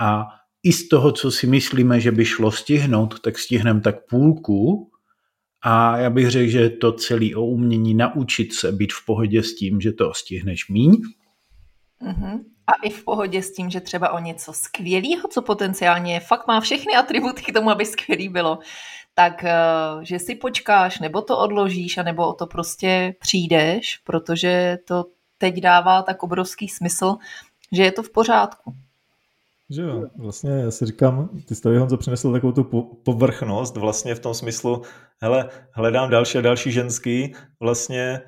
a 0.00 0.26
i 0.62 0.72
z 0.72 0.88
toho, 0.88 1.12
co 1.12 1.30
si 1.30 1.46
myslíme, 1.46 2.00
že 2.00 2.12
by 2.12 2.24
šlo 2.24 2.52
stihnout, 2.52 3.20
tak 3.20 3.38
stihneme 3.38 3.80
tak 3.80 4.06
půlku 4.08 4.90
a 5.62 5.98
já 5.98 6.10
bych 6.10 6.30
řekl, 6.30 6.50
že 6.50 6.60
je 6.60 6.70
to 6.70 6.92
celý 6.92 7.34
o 7.34 7.46
umění 7.46 7.94
naučit 7.94 8.54
se 8.54 8.72
být 8.72 8.92
v 8.92 9.06
pohodě 9.06 9.42
s 9.42 9.54
tím, 9.54 9.80
že 9.80 9.92
to 9.92 10.14
stihneš 10.14 10.68
míň. 10.68 11.02
Mm-hmm. 12.04 12.40
A 12.66 12.72
i 12.82 12.90
v 12.90 13.04
pohodě 13.04 13.42
s 13.42 13.52
tím, 13.52 13.70
že 13.70 13.80
třeba 13.80 14.12
o 14.12 14.18
něco 14.18 14.52
skvělého, 14.52 15.28
co 15.30 15.42
potenciálně 15.42 16.20
fakt 16.20 16.46
má 16.46 16.60
všechny 16.60 16.96
atributy 16.96 17.42
k 17.42 17.52
tomu, 17.52 17.70
aby 17.70 17.86
skvělý 17.86 18.28
bylo, 18.28 18.58
tak 19.14 19.44
eh, 19.44 19.54
že 20.02 20.18
si 20.18 20.34
počkáš, 20.34 21.00
nebo 21.00 21.22
to 21.22 21.38
odložíš, 21.38 21.98
anebo 21.98 22.28
o 22.28 22.32
to 22.32 22.46
prostě 22.46 23.14
přijdeš, 23.20 24.00
protože 24.04 24.78
to 24.84 25.04
teď 25.38 25.60
dává 25.60 26.02
tak 26.02 26.22
obrovský 26.22 26.68
smysl, 26.68 27.16
že 27.72 27.82
je 27.82 27.92
to 27.92 28.02
v 28.02 28.10
pořádku. 28.10 28.74
Že 29.70 29.82
jo, 29.82 30.04
vlastně 30.16 30.50
já 30.50 30.70
si 30.70 30.86
říkám, 30.86 31.28
ty 31.48 31.54
jsi 31.54 31.62
tady 31.62 31.78
Honzo 31.78 31.96
přinesl 31.96 32.32
takovou 32.32 32.52
tu 32.52 32.64
povrchnost 33.04 33.76
vlastně 33.76 34.14
v 34.14 34.20
tom 34.20 34.34
smyslu, 34.34 34.82
hele, 35.20 35.48
hledám 35.70 36.10
další 36.10 36.38
a 36.38 36.40
další 36.40 36.72
ženský, 36.72 37.34
vlastně 37.60 38.20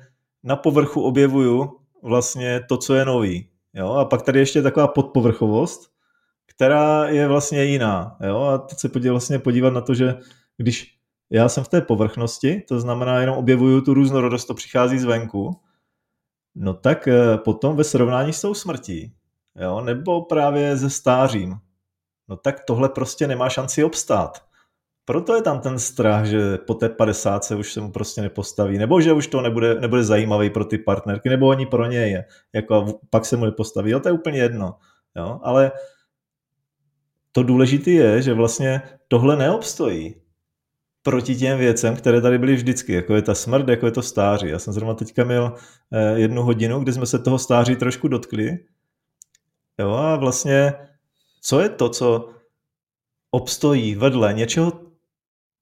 na 0.43 0.55
povrchu 0.55 1.01
objevuju 1.01 1.79
vlastně 2.03 2.61
to, 2.69 2.77
co 2.77 2.95
je 2.95 3.05
nový. 3.05 3.49
Jo? 3.73 3.91
A 3.91 4.05
pak 4.05 4.21
tady 4.21 4.39
ještě 4.39 4.61
taková 4.61 4.87
podpovrchovost, 4.87 5.91
která 6.45 7.07
je 7.07 7.27
vlastně 7.27 7.63
jiná. 7.63 8.17
Jo? 8.27 8.41
A 8.41 8.57
teď 8.57 8.79
se 8.79 8.89
podívat, 8.89 9.13
vlastně 9.13 9.39
podívat 9.39 9.73
na 9.73 9.81
to, 9.81 9.93
že 9.93 10.15
když 10.57 10.97
já 11.29 11.49
jsem 11.49 11.63
v 11.63 11.67
té 11.67 11.81
povrchnosti, 11.81 12.63
to 12.67 12.79
znamená 12.79 13.19
jenom 13.19 13.37
objevuju 13.37 13.81
tu 13.81 13.93
různorodost, 13.93 14.45
to 14.45 14.53
přichází 14.53 14.99
zvenku, 14.99 15.61
no 16.55 16.73
tak 16.73 17.07
eh, 17.07 17.37
potom 17.37 17.75
ve 17.75 17.83
srovnání 17.83 18.33
s 18.33 18.41
tou 18.41 18.53
smrtí, 18.53 19.13
jo, 19.55 19.81
nebo 19.81 20.21
právě 20.21 20.77
ze 20.77 20.89
stářím, 20.89 21.57
no 22.27 22.35
tak 22.35 22.63
tohle 22.63 22.89
prostě 22.89 23.27
nemá 23.27 23.49
šanci 23.49 23.83
obstát. 23.83 24.46
Proto 25.07 25.35
je 25.35 25.41
tam 25.41 25.59
ten 25.59 25.79
strach, 25.79 26.25
že 26.25 26.57
po 26.57 26.73
té 26.73 26.89
50 26.89 27.43
se 27.43 27.55
už 27.55 27.73
se 27.73 27.81
mu 27.81 27.91
prostě 27.91 28.21
nepostaví, 28.21 28.77
nebo 28.77 29.01
že 29.01 29.13
už 29.13 29.27
to 29.27 29.41
nebude, 29.41 29.79
nebude 29.79 30.03
zajímavý 30.03 30.49
pro 30.49 30.65
ty 30.65 30.77
partnerky, 30.77 31.29
nebo 31.29 31.49
ani 31.49 31.65
pro 31.65 31.85
něj, 31.85 32.23
jako 32.53 32.99
pak 33.09 33.25
se 33.25 33.37
mu 33.37 33.45
nepostaví, 33.45 33.91
jo, 33.91 33.99
to 33.99 34.09
je 34.09 34.13
úplně 34.13 34.39
jedno, 34.39 34.75
jo, 35.15 35.39
ale 35.43 35.71
to 37.31 37.43
důležité 37.43 37.91
je, 37.91 38.21
že 38.21 38.33
vlastně 38.33 38.81
tohle 39.07 39.35
neobstojí 39.35 40.15
proti 41.03 41.35
těm 41.35 41.57
věcem, 41.57 41.95
které 41.95 42.21
tady 42.21 42.37
byly 42.37 42.55
vždycky, 42.55 42.93
jako 42.93 43.15
je 43.15 43.21
ta 43.21 43.35
smrt, 43.35 43.67
jako 43.67 43.85
je 43.85 43.91
to 43.91 44.01
stáří. 44.01 44.47
Já 44.47 44.59
jsem 44.59 44.73
zrovna 44.73 44.93
teďka 44.93 45.23
měl 45.23 45.53
eh, 45.91 46.19
jednu 46.19 46.43
hodinu, 46.43 46.79
kde 46.79 46.93
jsme 46.93 47.05
se 47.05 47.19
toho 47.19 47.39
stáří 47.39 47.75
trošku 47.75 48.07
dotkli. 48.07 48.59
Jo, 49.79 49.91
a 49.91 50.15
vlastně, 50.15 50.73
co 51.41 51.59
je 51.59 51.69
to, 51.69 51.89
co 51.89 52.29
obstojí 53.31 53.95
vedle 53.95 54.33
něčeho 54.33 54.86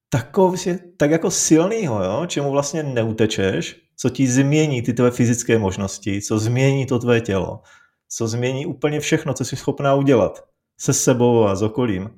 takový, 0.10 0.58
tak 0.98 1.12
jako 1.12 1.32
silného, 1.32 2.04
jo, 2.04 2.26
čemu 2.26 2.52
vlastně 2.52 2.84
neutečeš, 2.84 3.82
co 3.98 4.10
ti 4.10 4.28
změní 4.28 4.82
ty 4.82 4.94
tvé 4.94 5.12
fyzické 5.12 5.58
možnosti, 5.58 6.22
co 6.22 6.40
změní 6.40 6.86
to 6.86 7.00
tvé 7.00 7.22
tělo, 7.22 7.62
co 8.10 8.28
změní 8.28 8.66
úplně 8.66 9.00
všechno, 9.00 9.34
co 9.34 9.46
jsi 9.46 9.56
schopná 9.56 9.96
udělat 9.96 10.46
se 10.80 10.94
sebou 10.94 11.46
a 11.46 11.56
s 11.56 11.62
okolím. 11.62 12.10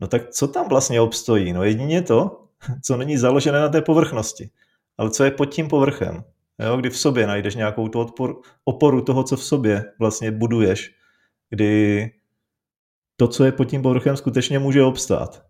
No 0.00 0.06
tak 0.06 0.30
co 0.30 0.48
tam 0.48 0.68
vlastně 0.68 1.00
obstojí? 1.00 1.52
No 1.52 1.64
jedině 1.64 2.02
to, 2.02 2.44
co 2.82 2.96
není 2.96 3.16
založené 3.16 3.60
na 3.60 3.68
té 3.68 3.82
povrchnosti, 3.82 4.50
ale 4.98 5.10
co 5.10 5.24
je 5.24 5.30
pod 5.30 5.44
tím 5.44 5.68
povrchem. 5.68 6.24
Jo? 6.58 6.76
Kdy 6.76 6.90
v 6.90 6.98
sobě 6.98 7.26
najdeš 7.26 7.54
nějakou 7.54 7.88
tu 7.88 8.00
odpor, 8.00 8.40
oporu 8.64 9.00
toho, 9.00 9.24
co 9.24 9.36
v 9.36 9.44
sobě 9.44 9.92
vlastně 9.98 10.30
buduješ, 10.30 10.94
kdy 11.50 12.10
to, 13.16 13.28
co 13.28 13.44
je 13.44 13.52
pod 13.52 13.64
tím 13.64 13.82
povrchem, 13.82 14.16
skutečně 14.16 14.58
může 14.58 14.82
obstát. 14.82 15.47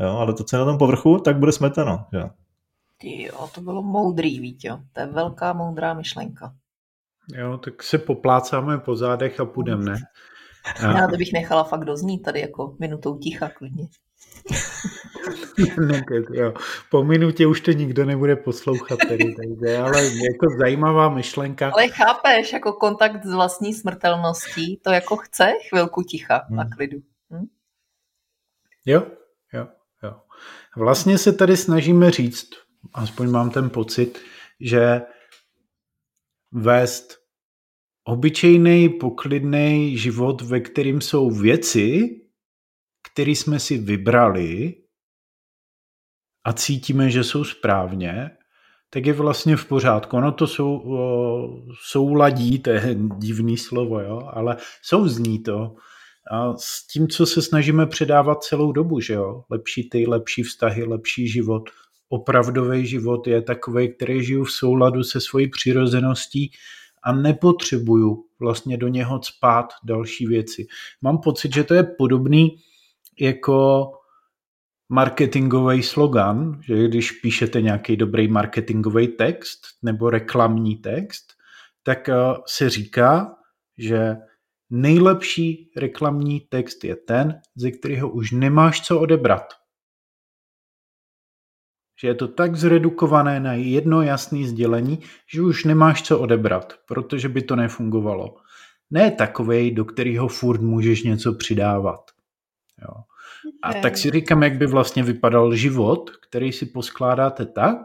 Jo? 0.00 0.08
Ale 0.08 0.34
to, 0.34 0.44
co 0.44 0.56
je 0.56 0.60
na 0.60 0.64
tom 0.64 0.78
povrchu, 0.78 1.18
tak 1.18 1.38
bude 1.38 1.52
smeteno. 1.52 2.06
Jo? 2.12 2.30
Jo, 3.02 3.48
to 3.54 3.60
bylo 3.60 3.82
moudrý, 3.82 4.40
Vítě. 4.40 4.72
To 4.92 5.00
je 5.00 5.06
velká 5.06 5.52
moudrá 5.52 5.94
myšlenka. 5.94 6.54
Jo, 7.34 7.58
tak 7.58 7.82
se 7.82 7.98
poplácáme 7.98 8.78
po 8.78 8.96
zádech 8.96 9.40
a 9.40 9.44
půjdeme, 9.44 9.84
ne? 9.84 9.96
Já 10.82 11.08
to 11.08 11.16
bych 11.16 11.32
nechala 11.32 11.64
fakt 11.64 11.84
doznít 11.84 12.22
tady 12.22 12.40
jako 12.40 12.76
minutou 12.78 13.18
ticha 13.18 13.48
klidně. 13.48 13.88
ne, 15.86 16.02
jo. 16.32 16.54
Po 16.90 17.04
minutě 17.04 17.46
už 17.46 17.60
to 17.60 17.72
nikdo 17.72 18.04
nebude 18.04 18.36
poslouchat 18.36 18.98
tady, 19.08 19.34
takže, 19.34 19.78
ale 19.78 20.04
jako 20.04 20.46
zajímavá 20.58 21.08
myšlenka. 21.08 21.70
Ale 21.70 21.88
chápeš, 21.88 22.52
jako 22.52 22.72
kontakt 22.72 23.24
s 23.24 23.32
vlastní 23.32 23.74
smrtelností, 23.74 24.80
to 24.84 24.90
jako 24.90 25.16
chce 25.16 25.52
chvilku 25.68 26.02
ticha 26.02 26.42
hmm. 26.48 26.58
a 26.58 26.64
klidu. 26.64 26.98
Hm? 27.30 27.46
Jo. 28.86 29.02
Vlastně 30.76 31.18
se 31.18 31.32
tady 31.32 31.56
snažíme 31.56 32.10
říct, 32.10 32.50
aspoň 32.94 33.30
mám 33.30 33.50
ten 33.50 33.70
pocit, 33.70 34.18
že 34.60 35.02
vést 36.52 37.18
obyčejný, 38.04 38.88
poklidný 38.88 39.98
život, 39.98 40.42
ve 40.42 40.60
kterým 40.60 41.00
jsou 41.00 41.30
věci, 41.30 42.16
které 43.12 43.30
jsme 43.30 43.60
si 43.60 43.78
vybrali 43.78 44.74
a 46.44 46.52
cítíme, 46.52 47.10
že 47.10 47.24
jsou 47.24 47.44
správně, 47.44 48.30
tak 48.90 49.06
je 49.06 49.12
vlastně 49.12 49.56
v 49.56 49.64
pořádku. 49.64 50.16
Ono 50.16 50.32
to 50.32 50.46
jsou, 50.46 50.96
souladí, 51.90 52.58
to 52.58 52.70
je 52.70 52.96
divný 53.18 53.56
slovo, 53.56 54.00
jo, 54.00 54.30
ale 54.32 54.56
souzní 54.82 55.42
to 55.42 55.74
a 56.30 56.54
s 56.56 56.86
tím, 56.86 57.08
co 57.08 57.26
se 57.26 57.42
snažíme 57.42 57.86
předávat 57.86 58.42
celou 58.42 58.72
dobu, 58.72 59.00
že 59.00 59.14
jo, 59.14 59.44
lepší 59.50 59.88
ty, 59.90 60.06
lepší 60.06 60.42
vztahy, 60.42 60.84
lepší 60.84 61.28
život, 61.28 61.70
opravdový 62.08 62.86
život 62.86 63.26
je 63.26 63.42
takový, 63.42 63.94
který 63.94 64.24
žiju 64.24 64.44
v 64.44 64.52
souladu 64.52 65.04
se 65.04 65.20
svojí 65.20 65.48
přirozeností 65.48 66.50
a 67.02 67.12
nepotřebuju 67.12 68.24
vlastně 68.40 68.76
do 68.76 68.88
něho 68.88 69.20
spát 69.22 69.66
další 69.84 70.26
věci. 70.26 70.66
Mám 71.02 71.18
pocit, 71.18 71.54
že 71.54 71.64
to 71.64 71.74
je 71.74 71.82
podobný 71.82 72.56
jako 73.20 73.90
marketingový 74.88 75.82
slogan, 75.82 76.60
že 76.64 76.88
když 76.88 77.12
píšete 77.12 77.62
nějaký 77.62 77.96
dobrý 77.96 78.28
marketingový 78.28 79.08
text 79.08 79.60
nebo 79.82 80.10
reklamní 80.10 80.76
text, 80.76 81.24
tak 81.82 82.08
eh, 82.08 82.14
se 82.46 82.70
říká, 82.70 83.36
že 83.78 84.16
nejlepší 84.70 85.70
reklamní 85.76 86.40
text 86.40 86.84
je 86.84 86.96
ten, 86.96 87.40
ze 87.56 87.70
kterého 87.70 88.10
už 88.10 88.30
nemáš 88.30 88.80
co 88.80 89.00
odebrat. 89.00 89.52
Že 92.00 92.08
je 92.08 92.14
to 92.14 92.28
tak 92.28 92.56
zredukované 92.56 93.40
na 93.40 93.52
jedno 93.52 94.02
jasné 94.02 94.46
sdělení, 94.46 94.98
že 95.32 95.42
už 95.42 95.64
nemáš 95.64 96.02
co 96.02 96.18
odebrat, 96.18 96.80
protože 96.86 97.28
by 97.28 97.42
to 97.42 97.56
nefungovalo. 97.56 98.36
Ne 98.90 99.10
takovej, 99.10 99.70
do 99.70 99.84
kterého 99.84 100.28
furt 100.28 100.60
můžeš 100.60 101.02
něco 101.02 101.32
přidávat. 101.32 102.10
Jo. 102.82 102.94
A 103.62 103.74
tak 103.74 103.98
si 103.98 104.10
říkám, 104.10 104.42
jak 104.42 104.56
by 104.56 104.66
vlastně 104.66 105.02
vypadal 105.02 105.54
život, 105.54 106.10
který 106.10 106.52
si 106.52 106.66
poskládáte 106.66 107.46
tak, 107.46 107.76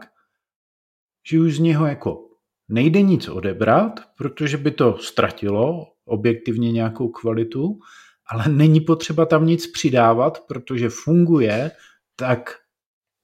že 1.26 1.40
už 1.40 1.56
z 1.56 1.58
něho 1.58 1.86
jako 1.86 2.28
nejde 2.68 3.02
nic 3.02 3.28
odebrat, 3.28 4.00
protože 4.16 4.56
by 4.56 4.70
to 4.70 4.98
ztratilo 4.98 5.95
objektivně 6.06 6.72
nějakou 6.72 7.08
kvalitu, 7.08 7.78
ale 8.26 8.48
není 8.48 8.80
potřeba 8.80 9.26
tam 9.26 9.46
nic 9.46 9.72
přidávat, 9.72 10.40
protože 10.48 10.88
funguje 10.88 11.70
tak, 12.16 12.54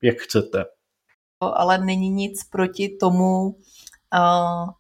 jak 0.03 0.17
chcete. 0.19 0.65
Ale 1.41 1.79
není 1.79 2.11
nic 2.11 2.45
proti 2.45 2.97
tomu 3.01 3.47
uh, 3.49 4.71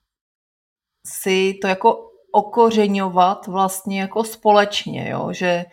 si 1.07 1.59
to 1.63 1.69
jako 1.69 2.11
okořeňovat 2.33 3.47
vlastně 3.47 4.01
jako 4.01 4.25
společně, 4.25 5.11
jo? 5.11 5.29
že 5.33 5.65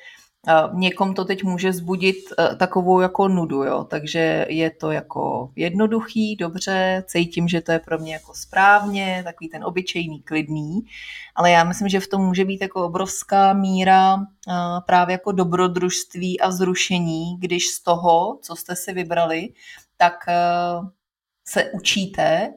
Někom 0.74 1.14
to 1.14 1.26
teď 1.26 1.44
může 1.44 1.74
zbudit 1.74 2.16
e, 2.40 2.56
takovou 2.56 3.02
jako 3.02 3.28
nudu, 3.28 3.64
jo? 3.64 3.84
takže 3.84 4.46
je 4.50 4.72
to 4.72 4.92
jako 4.92 5.52
jednoduchý, 5.56 6.36
dobře, 6.36 7.04
cítím, 7.08 7.48
že 7.48 7.62
to 7.62 7.72
je 7.72 7.80
pro 7.80 7.98
mě 7.98 8.14
jako 8.14 8.34
správně, 8.34 9.22
takový 9.24 9.50
ten 9.50 9.64
obyčejný, 9.64 10.22
klidný, 10.22 10.82
ale 11.36 11.52
já 11.52 11.64
myslím, 11.64 11.90
že 11.90 12.00
v 12.00 12.08
tom 12.08 12.22
může 12.22 12.46
být 12.46 12.62
jako 12.62 12.86
obrovská 12.86 13.54
míra 13.54 14.18
právě 14.86 15.12
jako 15.12 15.32
dobrodružství 15.32 16.40
a 16.40 16.52
zrušení, 16.52 17.38
když 17.40 17.68
z 17.68 17.84
toho, 17.84 18.40
co 18.42 18.56
jste 18.56 18.76
si 18.76 18.94
vybrali, 18.94 19.50
tak 19.98 20.14
e, 20.28 20.34
se 21.48 21.72
učíte 21.72 22.54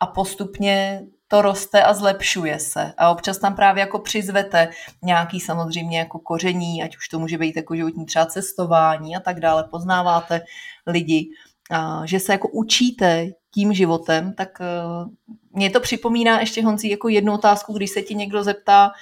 a 0.00 0.06
postupně 0.06 1.06
to 1.28 1.42
roste 1.42 1.82
a 1.82 1.94
zlepšuje 1.94 2.58
se. 2.58 2.92
A 2.98 3.10
občas 3.10 3.38
tam 3.38 3.56
právě 3.56 3.80
jako 3.80 3.98
přizvete 3.98 4.68
nějaký 5.02 5.40
samozřejmě 5.40 5.98
jako 5.98 6.18
koření, 6.18 6.82
ať 6.82 6.96
už 6.96 7.08
to 7.08 7.18
může 7.18 7.38
být 7.38 7.56
jako 7.56 7.76
životní 7.76 8.06
třeba 8.06 8.26
cestování 8.26 9.16
a 9.16 9.20
tak 9.20 9.40
dále, 9.40 9.64
poznáváte 9.70 10.40
lidi, 10.86 11.30
a 11.70 12.06
že 12.06 12.20
se 12.20 12.32
jako 12.32 12.48
učíte 12.48 13.26
tím 13.54 13.72
životem, 13.72 14.32
tak 14.32 14.48
uh, 14.60 15.36
mě 15.52 15.70
to 15.70 15.80
připomíná 15.80 16.40
ještě 16.40 16.64
Honzí 16.64 16.90
jako 16.90 17.08
jednu 17.08 17.34
otázku, 17.34 17.72
když 17.72 17.90
se 17.90 18.02
ti 18.02 18.14
někdo 18.14 18.44
zeptá, 18.44 18.92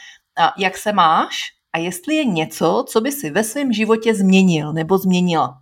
jak 0.58 0.76
se 0.76 0.92
máš 0.92 1.52
a 1.72 1.78
jestli 1.78 2.14
je 2.14 2.24
něco, 2.24 2.84
co 2.88 3.00
by 3.00 3.12
si 3.12 3.30
ve 3.30 3.44
svém 3.44 3.72
životě 3.72 4.14
změnil 4.14 4.72
nebo 4.72 4.98
změnila. 4.98 5.60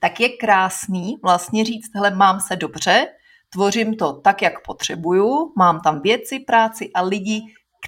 Tak 0.00 0.20
je 0.20 0.28
krásný 0.28 1.16
vlastně 1.22 1.64
říct, 1.64 1.90
hele, 1.94 2.10
mám 2.10 2.40
se 2.40 2.56
dobře, 2.56 3.06
tvořím 3.52 3.96
to 3.96 4.12
tak, 4.12 4.42
jak 4.42 4.64
potřebuju, 4.64 5.52
mám 5.56 5.80
tam 5.80 6.00
věci, 6.00 6.40
práci 6.40 6.90
a 6.94 7.02
lidi, 7.02 7.40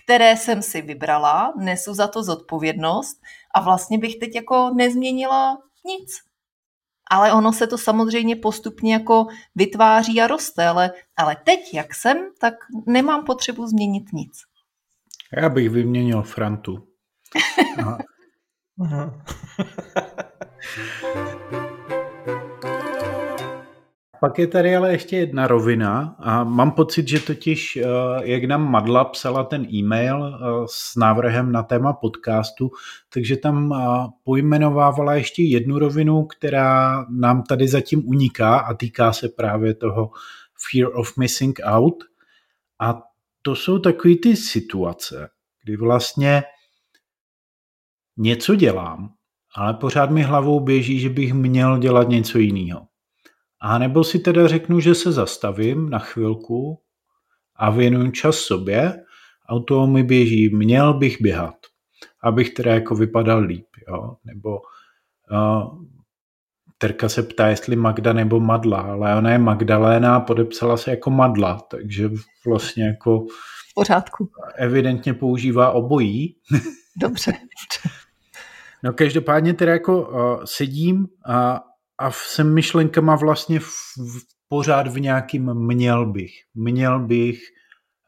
které 0.03 0.37
jsem 0.37 0.63
si 0.63 0.83
vybrala, 0.83 1.53
nesu 1.57 1.95
za 1.95 2.09
to 2.09 2.23
zodpovědnost 2.23 3.17
a 3.55 3.61
vlastně 3.61 3.99
bych 3.99 4.17
teď 4.17 4.35
jako 4.35 4.71
nezměnila 4.77 5.59
nic. 5.87 6.11
Ale 7.11 7.33
ono 7.33 7.53
se 7.53 7.67
to 7.67 7.79
samozřejmě 7.79 8.37
postupně 8.37 8.93
jako 8.93 9.27
vytváří 9.55 10.21
a 10.21 10.27
roste, 10.27 10.67
ale, 10.67 10.93
ale 11.17 11.37
teď, 11.45 11.75
jak 11.75 11.95
jsem, 11.95 12.17
tak 12.41 12.55
nemám 12.87 13.25
potřebu 13.25 13.67
změnit 13.67 14.13
nic. 14.13 14.33
Já 15.37 15.49
bych 15.49 15.71
vyměnil 15.71 16.23
Frantu. 16.23 16.87
Aha. 17.79 17.99
Aha. 18.83 19.25
Pak 24.21 24.39
je 24.39 24.47
tady 24.47 24.77
ale 24.77 24.93
ještě 24.93 25.17
jedna 25.17 25.47
rovina 25.47 26.17
a 26.19 26.45
mám 26.45 26.71
pocit, 26.71 27.09
že 27.09 27.21
totiž, 27.21 27.77
eh, 27.77 27.87
jak 28.23 28.45
nám 28.45 28.71
Madla 28.71 29.05
psala 29.05 29.45
ten 29.45 29.67
e-mail 29.75 30.27
eh, 30.27 30.67
s 30.71 30.97
návrhem 30.97 31.53
na 31.53 31.63
téma 31.63 31.93
podcastu, 31.93 32.71
takže 33.15 33.37
tam 33.37 33.73
eh, 33.73 34.09
pojmenovávala 34.25 35.15
ještě 35.15 35.43
jednu 35.43 35.79
rovinu, 35.79 36.25
která 36.25 37.07
nám 37.11 37.43
tady 37.43 37.69
zatím 37.69 38.09
uniká 38.09 38.59
a 38.59 38.75
týká 38.75 39.13
se 39.13 39.29
právě 39.29 39.75
toho 39.75 40.11
fear 40.71 40.91
of 40.95 41.17
missing 41.17 41.61
out. 41.63 42.05
A 42.81 43.03
to 43.43 43.57
jsou 43.57 43.79
takové 43.79 44.15
ty 44.23 44.37
situace, 44.37 45.29
kdy 45.65 45.77
vlastně 45.77 46.43
něco 48.17 48.55
dělám, 48.55 49.13
ale 49.57 49.75
pořád 49.75 50.11
mi 50.11 50.23
hlavou 50.23 50.61
běží, 50.61 51.01
že 51.01 51.09
bych 51.09 51.35
měl 51.35 51.79
dělat 51.79 52.09
něco 52.09 52.39
jiného. 52.39 52.90
A 53.61 53.79
nebo 53.79 54.05
si 54.05 54.19
teda 54.19 54.49
řeknu, 54.49 54.81
že 54.81 54.95
se 54.95 55.13
zastavím 55.13 55.91
na 55.91 55.99
chvilku 55.99 56.81
a 57.57 57.71
věnuju 57.71 58.11
čas 58.11 58.37
sobě 58.37 59.05
a 59.49 59.55
u 59.55 59.61
toho 59.61 59.87
mi 59.87 60.03
běží, 60.03 60.49
měl 60.55 60.95
bych 60.95 61.23
běhat, 61.23 61.55
abych 62.23 62.55
teda 62.55 62.75
jako 62.75 62.95
vypadal 62.95 63.41
líp, 63.41 63.67
jo? 63.89 64.17
nebo 64.25 64.61
uh, 65.33 65.85
Terka 66.83 67.09
se 67.09 67.23
ptá, 67.23 67.49
jestli 67.49 67.77
Magda 67.77 68.13
nebo 68.13 68.41
Madla, 68.41 68.81
ale 68.81 69.17
ona 69.17 69.31
je 69.31 69.39
Magdaléna 69.39 70.17
a 70.17 70.21
podepsala 70.21 70.77
se 70.77 70.91
jako 70.91 71.11
Madla, 71.11 71.61
takže 71.71 72.11
vlastně 72.47 72.85
jako 72.85 73.21
v 73.71 73.75
pořádku. 73.75 74.31
Evidentně 74.57 75.15
používá 75.15 75.71
obojí. 75.71 76.37
Dobře. 76.97 77.33
no 78.83 78.93
každopádně 78.93 79.55
teda 79.55 79.73
jako 79.73 80.03
uh, 80.03 80.45
sedím 80.45 81.07
a 81.27 81.63
a 82.01 82.11
jsem 82.11 82.55
myšlenkama 82.55 83.17
vlastně 83.17 83.61
v, 83.61 83.65
v, 83.97 84.21
pořád 84.49 84.87
v 84.87 85.01
nějakým 85.01 85.55
měl 85.55 86.07
bych. 86.07 86.33
Měl 86.55 87.01
bych 87.01 87.41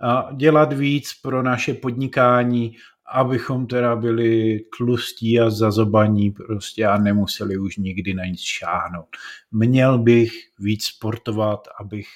a 0.03 0.33
dělat 0.37 0.73
víc 0.73 1.15
pro 1.23 1.43
naše 1.43 1.75
podnikání, 1.75 2.77
abychom 3.13 3.67
teda 3.67 3.97
byli 3.97 4.61
tlustí 4.77 5.41
a 5.41 5.51
zazobaní 5.51 6.31
prostě 6.31 6.87
a 6.87 6.99
nemuseli 6.99 7.59
už 7.59 7.77
nikdy 7.77 8.15
na 8.15 8.25
nic 8.25 8.41
šáhnout. 8.41 9.17
Měl 9.51 9.99
bych 9.99 10.33
víc 10.59 10.85
sportovat, 10.85 11.69
abych 11.81 12.07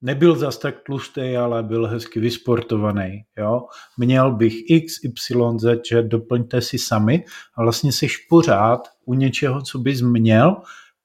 nebyl 0.00 0.36
zas 0.36 0.58
tak 0.58 0.74
tlustý, 0.86 1.36
ale 1.36 1.62
byl 1.62 1.86
hezky 1.86 2.20
vysportovaný. 2.20 3.24
Jo? 3.38 3.66
Měl 3.98 4.32
bych 4.32 4.54
x, 4.70 4.94
y, 5.04 5.58
z, 5.58 5.80
že 5.90 6.02
doplňte 6.02 6.60
si 6.60 6.78
sami 6.78 7.24
a 7.54 7.62
vlastně 7.62 7.92
jsi 7.92 8.06
pořád 8.28 8.88
u 9.04 9.14
něčeho, 9.14 9.62
co 9.62 9.78
bys 9.78 10.00
měl 10.00 10.56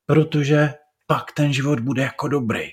protože 0.08 0.74
pak 1.08 1.24
ten 1.36 1.54
život 1.54 1.80
bude 1.80 2.02
jako 2.02 2.28
dobrý. 2.28 2.64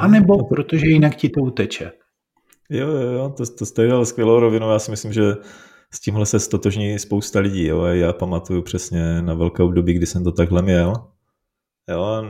A 0.00 0.06
mhm. 0.06 0.10
nebo 0.10 0.44
protože 0.44 0.86
jinak 0.86 1.16
ti 1.16 1.28
to 1.28 1.40
uteče. 1.40 1.92
Jo, 2.70 2.88
jo, 2.88 3.10
jo, 3.10 3.34
to, 3.36 3.46
to 3.46 3.66
jste 3.66 3.86
dělal 3.86 4.06
skvělou 4.06 4.40
rovinu. 4.40 4.70
Já 4.70 4.78
si 4.78 4.90
myslím, 4.90 5.12
že 5.12 5.22
s 5.94 6.00
tímhle 6.00 6.26
se 6.26 6.40
stotožní 6.40 6.98
spousta 6.98 7.40
lidí. 7.40 7.66
Jo. 7.66 7.84
Já 7.84 8.12
pamatuju 8.12 8.62
přesně 8.62 9.22
na 9.22 9.34
velké 9.34 9.62
období, 9.62 9.92
kdy 9.92 10.06
jsem 10.06 10.24
to 10.24 10.32
takhle 10.32 10.62
měl. 10.62 10.92
Jo, 11.90 12.02
a 12.02 12.24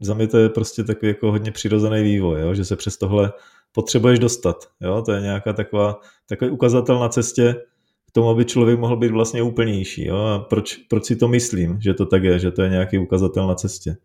za 0.00 0.14
mě 0.14 0.26
to 0.28 0.38
je 0.38 0.48
prostě 0.48 0.84
takový 0.84 1.08
jako 1.08 1.30
hodně 1.30 1.52
přirozený 1.52 2.02
vývoj, 2.02 2.40
jo, 2.40 2.54
že 2.54 2.64
se 2.64 2.76
přes 2.76 2.98
tohle 2.98 3.32
potřebuješ 3.72 4.18
dostat. 4.18 4.56
Jo. 4.80 5.02
To 5.02 5.12
je 5.12 5.20
nějaká 5.20 5.52
taková, 5.52 6.00
takový 6.28 6.50
ukazatel 6.50 6.98
na 6.98 7.08
cestě, 7.08 7.54
tomu, 8.12 8.28
aby 8.28 8.44
člověk 8.44 8.78
mohl 8.78 8.96
být 8.96 9.10
vlastně 9.10 9.42
úplnější. 9.42 10.06
Jo? 10.06 10.16
A 10.16 10.38
proč, 10.38 10.76
proč 10.76 11.04
si 11.04 11.16
to 11.16 11.28
myslím, 11.28 11.80
že 11.80 11.94
to 11.94 12.06
tak 12.06 12.24
je, 12.24 12.38
že 12.38 12.50
to 12.50 12.62
je 12.62 12.70
nějaký 12.70 12.98
ukazatel 12.98 13.46
na 13.46 13.54
cestě? 13.54 13.96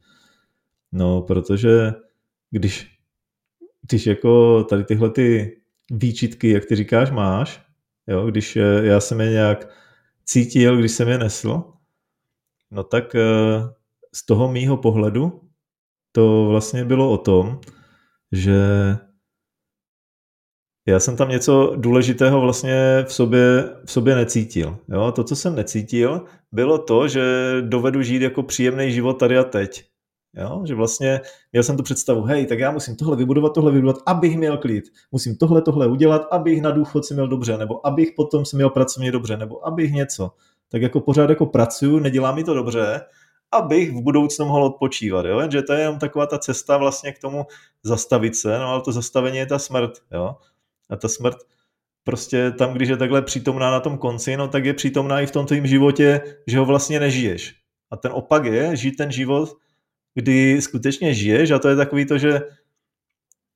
No, 0.91 1.21
protože 1.21 1.93
když, 2.51 2.97
když 3.81 4.07
jako 4.07 4.63
tady 4.63 4.83
tyhle 4.83 5.09
ty 5.09 5.57
výčitky, 5.91 6.49
jak 6.49 6.65
ty 6.65 6.75
říkáš, 6.75 7.11
máš, 7.11 7.61
jo, 8.07 8.25
když 8.25 8.57
já 8.81 8.99
jsem 8.99 9.21
je 9.21 9.29
nějak 9.29 9.69
cítil, 10.25 10.77
když 10.77 10.91
jsem 10.91 11.07
je 11.07 11.17
nesl, 11.17 11.63
no 12.71 12.83
tak 12.83 13.15
eh, 13.15 13.21
z 14.13 14.25
toho 14.25 14.51
mýho 14.51 14.77
pohledu 14.77 15.41
to 16.11 16.45
vlastně 16.49 16.85
bylo 16.85 17.11
o 17.11 17.17
tom, 17.17 17.59
že 18.31 18.57
já 20.87 20.99
jsem 20.99 21.15
tam 21.17 21.29
něco 21.29 21.73
důležitého 21.75 22.41
vlastně 22.41 23.05
v 23.07 23.13
sobě, 23.13 23.69
v 23.85 23.91
sobě 23.91 24.15
necítil. 24.15 24.77
Jo? 24.89 25.11
To, 25.11 25.23
co 25.23 25.35
jsem 25.35 25.55
necítil, 25.55 26.21
bylo 26.51 26.77
to, 26.77 27.07
že 27.07 27.55
dovedu 27.61 28.01
žít 28.01 28.21
jako 28.21 28.43
příjemný 28.43 28.91
život 28.91 29.13
tady 29.13 29.37
a 29.37 29.43
teď. 29.43 29.83
Jo? 30.37 30.61
Že 30.65 30.75
vlastně 30.75 31.21
měl 31.51 31.63
jsem 31.63 31.77
tu 31.77 31.83
představu, 31.83 32.21
hej, 32.21 32.45
tak 32.45 32.59
já 32.59 32.71
musím 32.71 32.95
tohle 32.95 33.15
vybudovat, 33.15 33.53
tohle 33.53 33.71
vybudovat, 33.71 34.01
abych 34.05 34.37
měl 34.37 34.57
klid. 34.57 34.83
Musím 35.11 35.35
tohle, 35.35 35.61
tohle 35.61 35.87
udělat, 35.87 36.27
abych 36.31 36.61
na 36.61 36.71
důchod 36.71 37.05
si 37.05 37.13
měl 37.13 37.27
dobře, 37.27 37.57
nebo 37.57 37.87
abych 37.87 38.11
potom 38.15 38.45
si 38.45 38.55
měl 38.55 38.69
pracovně 38.69 39.11
dobře, 39.11 39.37
nebo 39.37 39.67
abych 39.67 39.91
něco. 39.91 40.31
Tak 40.71 40.81
jako 40.81 40.99
pořád 40.99 41.29
jako 41.29 41.45
pracuju, 41.45 41.99
nedělá 41.99 42.31
mi 42.31 42.43
to 42.43 42.53
dobře, 42.53 43.01
abych 43.51 43.91
v 43.91 44.01
budoucnu 44.01 44.45
mohl 44.45 44.63
odpočívat. 44.63 45.25
Jo? 45.25 45.51
Že 45.51 45.61
to 45.61 45.73
je 45.73 45.79
jenom 45.79 45.99
taková 45.99 46.25
ta 46.25 46.37
cesta 46.37 46.77
vlastně 46.77 47.11
k 47.11 47.19
tomu 47.19 47.45
zastavit 47.83 48.35
se, 48.35 48.59
no 48.59 48.67
ale 48.67 48.81
to 48.81 48.91
zastavení 48.91 49.37
je 49.37 49.45
ta 49.45 49.59
smrt. 49.59 49.91
Jo? 50.11 50.35
A 50.89 50.95
ta 50.95 51.07
smrt 51.07 51.37
prostě 52.03 52.51
tam, 52.51 52.73
když 52.73 52.89
je 52.89 52.97
takhle 52.97 53.21
přítomná 53.21 53.71
na 53.71 53.79
tom 53.79 53.97
konci, 53.97 54.37
no 54.37 54.47
tak 54.47 54.65
je 54.65 54.73
přítomná 54.73 55.21
i 55.21 55.25
v 55.25 55.31
tom 55.31 55.45
tvém 55.45 55.67
životě, 55.67 56.21
že 56.47 56.59
ho 56.59 56.65
vlastně 56.65 56.99
nežiješ. 56.99 57.55
A 57.91 57.97
ten 57.97 58.11
opak 58.11 58.45
je 58.45 58.75
žít 58.75 58.95
ten 58.95 59.11
život, 59.11 59.57
kdy 60.15 60.61
skutečně 60.61 61.13
žiješ 61.13 61.51
a 61.51 61.59
to 61.59 61.69
je 61.69 61.75
takový 61.75 62.05
to, 62.05 62.17
že 62.17 62.41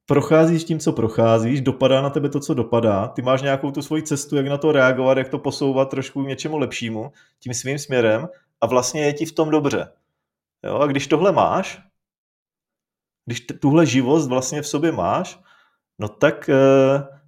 procházíš 0.06 0.64
tím, 0.64 0.80
co 0.80 0.92
procházíš, 0.94 1.62
dopadá 1.62 2.02
na 2.02 2.10
tebe 2.10 2.30
to, 2.30 2.40
co 2.40 2.54
dopadá, 2.54 3.08
ty 3.08 3.22
máš 3.22 3.42
nějakou 3.42 3.72
tu 3.72 3.82
svoji 3.82 4.04
cestu, 4.04 4.36
jak 4.36 4.48
na 4.48 4.58
to 4.58 4.72
reagovat, 4.72 5.18
jak 5.18 5.30
to 5.30 5.40
posouvat 5.40 5.90
trošku 5.90 6.24
k 6.24 6.28
něčemu 6.28 6.58
lepšímu, 6.58 7.12
tím 7.40 7.54
svým 7.54 7.80
směrem 7.80 8.28
a 8.62 8.66
vlastně 8.66 9.02
je 9.02 9.14
ti 9.14 9.26
v 9.26 9.32
tom 9.32 9.50
dobře. 9.50 9.92
Jo? 10.64 10.76
A 10.76 10.88
když 10.88 11.08
tohle 11.08 11.32
máš, 11.32 11.82
když 13.26 13.40
tuhle 13.62 13.86
živost 13.86 14.28
vlastně 14.28 14.62
v 14.62 14.68
sobě 14.68 14.92
máš, 14.92 15.40
no 16.00 16.08
tak 16.08 16.50
uh, 16.50 17.21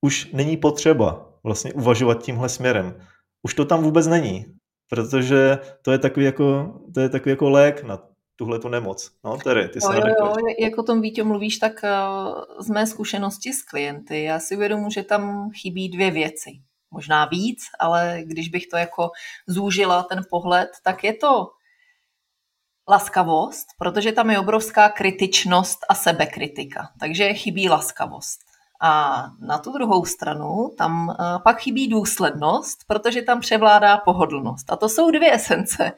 už 0.00 0.32
není 0.32 0.56
potřeba 0.56 1.26
vlastně 1.42 1.72
uvažovat 1.72 2.22
tímhle 2.22 2.48
směrem. 2.48 3.06
Už 3.42 3.54
to 3.54 3.64
tam 3.64 3.82
vůbec 3.82 4.06
není, 4.06 4.46
protože 4.88 5.58
to 5.82 5.92
je 5.92 5.98
takový 5.98 6.26
jako, 6.26 6.74
to 6.94 7.00
je 7.00 7.08
takový 7.08 7.30
jako 7.30 7.50
lék 7.50 7.82
na 7.82 7.98
tuhle 8.36 8.58
tu 8.58 8.68
nemoc. 8.68 9.10
No, 9.24 9.36
tedy, 9.36 9.68
ty 9.68 9.78
jo, 9.82 9.92
jo, 9.92 10.14
jo, 10.20 10.34
jak 10.58 10.78
o 10.78 10.82
tom 10.82 11.00
Vítě 11.00 11.24
mluvíš, 11.24 11.58
tak 11.58 11.72
uh, 11.84 12.64
z 12.64 12.70
mé 12.70 12.86
zkušenosti 12.86 13.52
s 13.52 13.62
klienty, 13.62 14.22
já 14.22 14.40
si 14.40 14.56
uvědomu, 14.56 14.90
že 14.90 15.02
tam 15.02 15.50
chybí 15.50 15.88
dvě 15.88 16.10
věci. 16.10 16.50
Možná 16.90 17.24
víc, 17.24 17.62
ale 17.78 18.22
když 18.24 18.48
bych 18.48 18.66
to 18.66 18.76
jako 18.76 19.10
zúžila, 19.46 20.02
ten 20.02 20.20
pohled, 20.30 20.70
tak 20.84 21.04
je 21.04 21.14
to 21.14 21.50
laskavost, 22.88 23.66
protože 23.78 24.12
tam 24.12 24.30
je 24.30 24.38
obrovská 24.38 24.88
kritičnost 24.88 25.78
a 25.88 25.94
sebekritika. 25.94 26.88
Takže 27.00 27.34
chybí 27.34 27.68
laskavost. 27.68 28.49
A 28.80 29.24
na 29.40 29.58
tu 29.58 29.72
druhou 29.72 30.04
stranu 30.04 30.70
tam 30.78 31.10
eh, 31.10 31.38
pak 31.44 31.58
chybí 31.58 31.88
důslednost, 31.88 32.78
protože 32.86 33.22
tam 33.22 33.40
převládá 33.40 33.96
pohodlnost. 33.96 34.72
A 34.72 34.76
to 34.76 34.88
jsou 34.88 35.10
dvě 35.10 35.34
esence, 35.34 35.92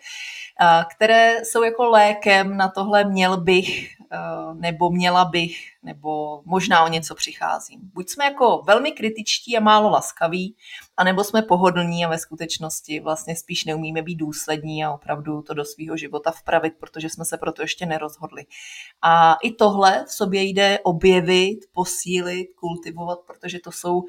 eh, 0.60 0.84
které 0.96 1.44
jsou 1.44 1.62
jako 1.62 1.84
lékem 1.84 2.56
na 2.56 2.68
tohle 2.68 3.04
měl 3.04 3.36
bych 3.36 3.88
nebo 4.54 4.90
měla 4.90 5.24
bych, 5.24 5.56
nebo 5.82 6.42
možná 6.44 6.84
o 6.84 6.88
něco 6.88 7.14
přicházím. 7.14 7.80
Buď 7.94 8.08
jsme 8.08 8.24
jako 8.24 8.62
velmi 8.66 8.92
kritičtí 8.92 9.56
a 9.56 9.60
málo 9.60 9.90
laskaví, 9.90 10.56
anebo 10.96 11.24
jsme 11.24 11.42
pohodlní 11.42 12.04
a 12.04 12.08
ve 12.08 12.18
skutečnosti 12.18 13.00
vlastně 13.00 13.36
spíš 13.36 13.64
neumíme 13.64 14.02
být 14.02 14.16
důslední 14.16 14.84
a 14.84 14.92
opravdu 14.92 15.42
to 15.42 15.54
do 15.54 15.64
svého 15.64 15.96
života 15.96 16.30
vpravit, 16.30 16.74
protože 16.80 17.08
jsme 17.10 17.24
se 17.24 17.38
proto 17.38 17.62
ještě 17.62 17.86
nerozhodli. 17.86 18.42
A 19.02 19.34
i 19.42 19.52
tohle 19.52 20.04
v 20.08 20.12
sobě 20.12 20.42
jde 20.42 20.78
objevit, 20.84 21.58
posílit, 21.72 22.48
kultivovat, 22.54 23.18
protože 23.26 23.58
to 23.58 23.72
jsou 23.72 24.02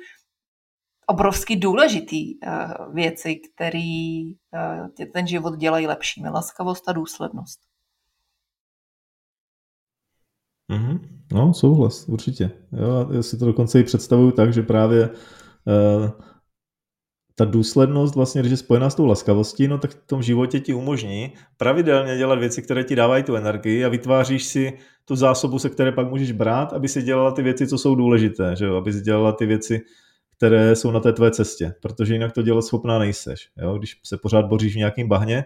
obrovsky 1.07 1.55
důležitý 1.55 2.39
uh, 2.39 2.93
věci, 2.93 3.35
které 3.35 4.21
uh, 4.53 4.87
ten 5.13 5.27
život 5.27 5.57
dělají 5.57 5.87
lepšími. 5.87 6.29
Laskavost 6.29 6.89
a 6.89 6.91
důslednost. 6.91 7.59
Mm-hmm. 10.69 11.22
No, 11.33 11.53
souhlas, 11.53 12.09
určitě. 12.09 12.51
Jo, 12.71 13.07
já 13.11 13.23
si 13.23 13.37
to 13.37 13.45
dokonce 13.45 13.79
i 13.79 13.83
představuju 13.83 14.31
tak, 14.31 14.53
že 14.53 14.61
právě 14.61 15.09
uh, 15.09 16.09
ta 17.35 17.45
důslednost, 17.45 18.15
vlastně, 18.15 18.41
když 18.41 18.51
je 18.51 18.57
spojená 18.57 18.89
s 18.89 18.95
tou 18.95 19.05
laskavostí, 19.05 19.67
no 19.67 19.77
tak 19.77 19.91
v 19.91 20.07
tom 20.07 20.21
životě 20.21 20.59
ti 20.59 20.73
umožní 20.73 21.33
pravidelně 21.57 22.17
dělat 22.17 22.39
věci, 22.39 22.61
které 22.61 22.83
ti 22.83 22.95
dávají 22.95 23.23
tu 23.23 23.35
energii 23.35 23.85
a 23.85 23.89
vytváříš 23.89 24.43
si 24.43 24.77
tu 25.05 25.15
zásobu, 25.15 25.59
se 25.59 25.69
které 25.69 25.91
pak 25.91 26.09
můžeš 26.09 26.31
brát, 26.31 26.73
aby 26.73 26.87
si 26.87 27.01
dělala 27.01 27.31
ty 27.31 27.41
věci, 27.41 27.67
co 27.67 27.77
jsou 27.77 27.95
důležité, 27.95 28.55
že 28.55 28.65
jo? 28.65 28.75
aby 28.75 28.93
si 28.93 29.01
dělala 29.01 29.31
ty 29.31 29.45
věci, 29.45 29.81
které 30.37 30.75
jsou 30.75 30.91
na 30.91 30.99
té 30.99 31.13
tvé 31.13 31.31
cestě, 31.31 31.73
protože 31.81 32.13
jinak 32.13 32.31
to 32.31 32.41
dělat 32.41 32.61
schopná 32.61 32.99
nejseš. 32.99 33.49
Jo? 33.57 33.77
Když 33.77 33.99
se 34.03 34.17
pořád 34.17 34.45
boříš 34.45 34.73
v 34.73 34.77
nějakým 34.77 35.07
bahně 35.07 35.45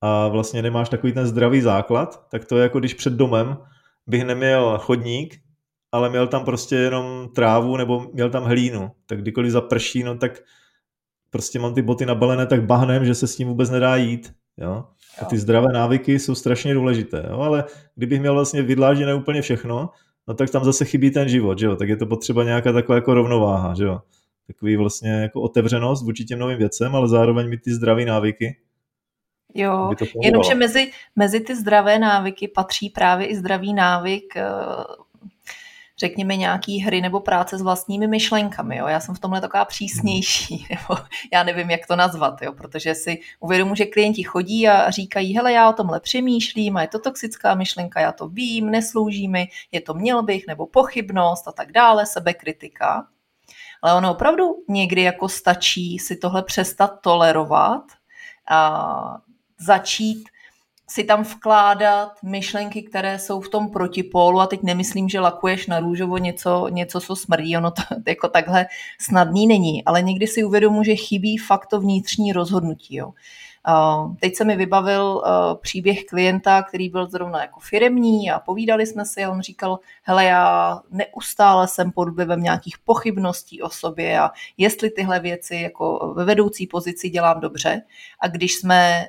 a 0.00 0.28
vlastně 0.28 0.62
nemáš 0.62 0.88
takový 0.88 1.12
ten 1.12 1.26
zdravý 1.26 1.60
základ, 1.60 2.28
tak 2.30 2.44
to 2.44 2.56
je 2.56 2.62
jako 2.62 2.78
když 2.78 2.94
před 2.94 3.12
domem 3.12 3.56
bych 4.10 4.24
neměl 4.24 4.78
chodník, 4.78 5.40
ale 5.92 6.10
měl 6.10 6.26
tam 6.26 6.44
prostě 6.44 6.76
jenom 6.76 7.28
trávu 7.34 7.76
nebo 7.76 8.10
měl 8.12 8.30
tam 8.30 8.44
hlínu. 8.44 8.90
Tak 9.06 9.20
kdykoliv 9.20 9.52
zaprší, 9.52 10.02
no 10.02 10.18
tak 10.18 10.42
prostě 11.30 11.58
mám 11.58 11.74
ty 11.74 11.82
boty 11.82 12.06
nabalené 12.06 12.46
tak 12.46 12.66
bahnem, 12.66 13.04
že 13.04 13.14
se 13.14 13.26
s 13.26 13.36
tím 13.36 13.48
vůbec 13.48 13.70
nedá 13.70 13.96
jít. 13.96 14.32
Jo? 14.58 14.84
A 15.22 15.24
ty 15.24 15.38
zdravé 15.38 15.72
návyky 15.72 16.18
jsou 16.18 16.34
strašně 16.34 16.74
důležité. 16.74 17.26
Jo? 17.30 17.40
Ale 17.40 17.64
kdybych 17.94 18.20
měl 18.20 18.34
vlastně 18.34 18.62
vydlážděné 18.62 19.14
úplně 19.14 19.42
všechno, 19.42 19.90
no 20.28 20.34
tak 20.34 20.50
tam 20.50 20.64
zase 20.64 20.84
chybí 20.84 21.10
ten 21.10 21.28
život, 21.28 21.58
že 21.58 21.66
jo? 21.66 21.76
tak 21.76 21.88
je 21.88 21.96
to 21.96 22.06
potřeba 22.06 22.44
nějaká 22.44 22.72
taková 22.72 22.96
jako 22.96 23.14
rovnováha, 23.14 23.74
že 23.74 23.84
jo? 23.84 24.00
takový 24.46 24.76
vlastně 24.76 25.10
jako 25.10 25.40
otevřenost 25.40 26.04
vůči 26.04 26.24
těm 26.24 26.38
novým 26.38 26.58
věcem, 26.58 26.96
ale 26.96 27.08
zároveň 27.08 27.48
mít 27.48 27.60
ty 27.64 27.74
zdravé 27.74 28.04
návyky. 28.04 28.56
Jo, 29.54 29.90
jenomže 30.22 30.54
mezi, 30.54 30.92
mezi 31.16 31.40
ty 31.40 31.56
zdravé 31.56 31.98
návyky 31.98 32.48
patří 32.48 32.90
právě 32.90 33.26
i 33.26 33.36
zdravý 33.36 33.74
návyk 33.74 34.36
eh, 34.36 34.44
řekněme, 36.00 36.36
nějaký 36.36 36.78
hry 36.78 37.00
nebo 37.00 37.20
práce 37.20 37.58
s 37.58 37.62
vlastními 37.62 38.08
myšlenkami. 38.08 38.76
Jo? 38.76 38.86
Já 38.86 39.00
jsem 39.00 39.14
v 39.14 39.18
tomhle 39.18 39.40
taková 39.40 39.64
přísnější, 39.64 40.66
nebo 40.70 41.00
já 41.32 41.42
nevím, 41.42 41.70
jak 41.70 41.86
to 41.86 41.96
nazvat, 41.96 42.42
jo? 42.42 42.52
protože 42.52 42.94
si 42.94 43.20
uvědomuji, 43.40 43.74
že 43.74 43.86
klienti 43.86 44.22
chodí 44.22 44.68
a 44.68 44.90
říkají, 44.90 45.36
hele, 45.36 45.52
já 45.52 45.70
o 45.70 45.72
tomhle 45.72 46.00
přemýšlím 46.00 46.76
a 46.76 46.82
je 46.82 46.88
to 46.88 46.98
toxická 46.98 47.54
myšlenka, 47.54 48.00
já 48.00 48.12
to 48.12 48.28
vím, 48.28 48.70
neslouží 48.70 49.28
mi, 49.28 49.48
je 49.72 49.80
to 49.80 49.94
měl 49.94 50.22
bych, 50.22 50.46
nebo 50.46 50.66
pochybnost 50.66 51.48
a 51.48 51.52
tak 51.52 51.72
dále, 51.72 52.06
sebekritika. 52.06 53.06
Ale 53.82 53.94
ono 53.94 54.10
opravdu 54.10 54.56
někdy 54.68 55.02
jako 55.02 55.28
stačí 55.28 55.98
si 55.98 56.16
tohle 56.16 56.42
přestat 56.42 57.00
tolerovat 57.00 57.82
a 58.48 59.18
začít 59.60 60.28
si 60.90 61.04
tam 61.04 61.22
vkládat 61.22 62.12
myšlenky, 62.22 62.82
které 62.82 63.18
jsou 63.18 63.40
v 63.40 63.48
tom 63.48 63.70
protipólu 63.70 64.40
a 64.40 64.46
teď 64.46 64.62
nemyslím, 64.62 65.08
že 65.08 65.20
lakuješ 65.20 65.66
na 65.66 65.80
růžovo 65.80 66.18
něco, 66.18 66.68
něco 66.70 67.00
co 67.00 67.16
smrdí, 67.16 67.56
ono 67.56 67.70
to 67.70 67.82
jako 68.06 68.28
takhle 68.28 68.66
snadný 69.00 69.46
není, 69.46 69.84
ale 69.84 70.02
někdy 70.02 70.26
si 70.26 70.44
uvědomu, 70.44 70.84
že 70.84 70.96
chybí 70.96 71.36
fakt 71.36 71.66
to 71.66 71.80
vnitřní 71.80 72.32
rozhodnutí. 72.32 72.96
Jo. 72.96 73.12
Teď 74.20 74.36
se 74.36 74.44
mi 74.44 74.56
vybavil 74.56 75.22
příběh 75.60 76.04
klienta, 76.04 76.62
který 76.62 76.88
byl 76.88 77.08
zrovna 77.10 77.40
jako 77.40 77.60
firemní 77.60 78.30
a 78.30 78.40
povídali 78.40 78.86
jsme 78.86 79.04
si 79.04 79.24
a 79.24 79.30
on 79.30 79.40
říkal, 79.40 79.78
hele, 80.02 80.24
já 80.24 80.80
neustále 80.90 81.68
jsem 81.68 81.92
pod 81.92 82.08
vlivem 82.08 82.42
nějakých 82.42 82.78
pochybností 82.78 83.62
o 83.62 83.70
sobě 83.70 84.20
a 84.20 84.30
jestli 84.56 84.90
tyhle 84.90 85.20
věci 85.20 85.56
jako 85.56 86.12
ve 86.16 86.24
vedoucí 86.24 86.66
pozici 86.66 87.10
dělám 87.10 87.40
dobře. 87.40 87.82
A 88.20 88.28
když 88.28 88.54
jsme 88.54 89.04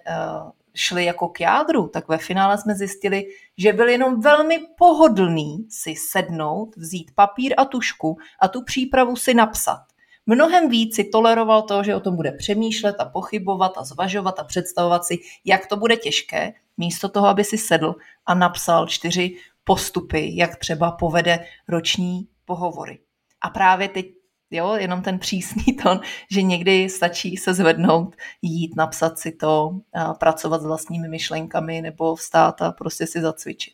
šli 0.73 1.05
jako 1.05 1.27
k 1.27 1.39
jádru, 1.39 1.87
tak 1.87 2.07
ve 2.07 2.17
finále 2.17 2.57
jsme 2.57 2.75
zjistili, 2.75 3.25
že 3.57 3.73
byl 3.73 3.87
jenom 3.89 4.21
velmi 4.21 4.59
pohodlný 4.77 5.65
si 5.69 5.95
sednout, 5.95 6.75
vzít 6.75 7.11
papír 7.15 7.53
a 7.57 7.65
tušku 7.65 8.17
a 8.39 8.47
tu 8.47 8.63
přípravu 8.63 9.15
si 9.15 9.33
napsat. 9.33 9.90
Mnohem 10.31 10.69
víc 10.69 10.95
si 10.95 11.03
toleroval 11.03 11.61
to, 11.61 11.83
že 11.83 11.95
o 11.95 11.99
tom 11.99 12.15
bude 12.15 12.31
přemýšlet 12.31 12.95
a 12.99 13.05
pochybovat 13.05 13.71
a 13.77 13.83
zvažovat 13.83 14.39
a 14.39 14.43
představovat 14.43 15.05
si, 15.05 15.19
jak 15.45 15.67
to 15.67 15.77
bude 15.77 15.97
těžké, 15.97 16.53
místo 16.77 17.09
toho, 17.09 17.27
aby 17.27 17.43
si 17.43 17.57
sedl 17.57 17.95
a 18.25 18.33
napsal 18.33 18.87
čtyři 18.87 19.35
postupy, 19.63 20.31
jak 20.35 20.55
třeba 20.55 20.91
povede 20.91 21.45
roční 21.67 22.27
pohovory. 22.45 22.99
A 23.41 23.49
právě 23.49 23.87
teď 23.87 24.05
jo, 24.51 24.75
jenom 24.75 25.01
ten 25.01 25.19
přísný 25.19 25.63
ton, 25.83 25.99
že 26.31 26.41
někdy 26.41 26.89
stačí 26.89 27.37
se 27.37 27.53
zvednout, 27.53 28.15
jít, 28.41 28.75
napsat 28.75 29.19
si 29.19 29.31
to, 29.31 29.71
pracovat 30.19 30.61
s 30.61 30.65
vlastními 30.65 31.07
myšlenkami 31.07 31.81
nebo 31.81 32.15
vstát 32.15 32.61
a 32.61 32.71
prostě 32.71 33.07
si 33.07 33.21
zacvičit. 33.21 33.73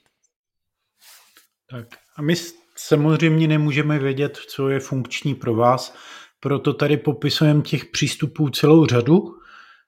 Tak 1.69 1.87
a 2.15 2.21
my 2.21 2.33
samozřejmě 2.75 3.47
nemůžeme 3.47 3.99
vědět, 3.99 4.37
co 4.37 4.69
je 4.69 4.79
funkční 4.79 5.35
pro 5.35 5.55
vás, 5.55 5.93
proto 6.39 6.73
tady 6.73 6.97
popisujeme 6.97 7.62
těch 7.62 7.86
přístupů 7.86 8.50
celou 8.50 8.86
řadu 8.86 9.36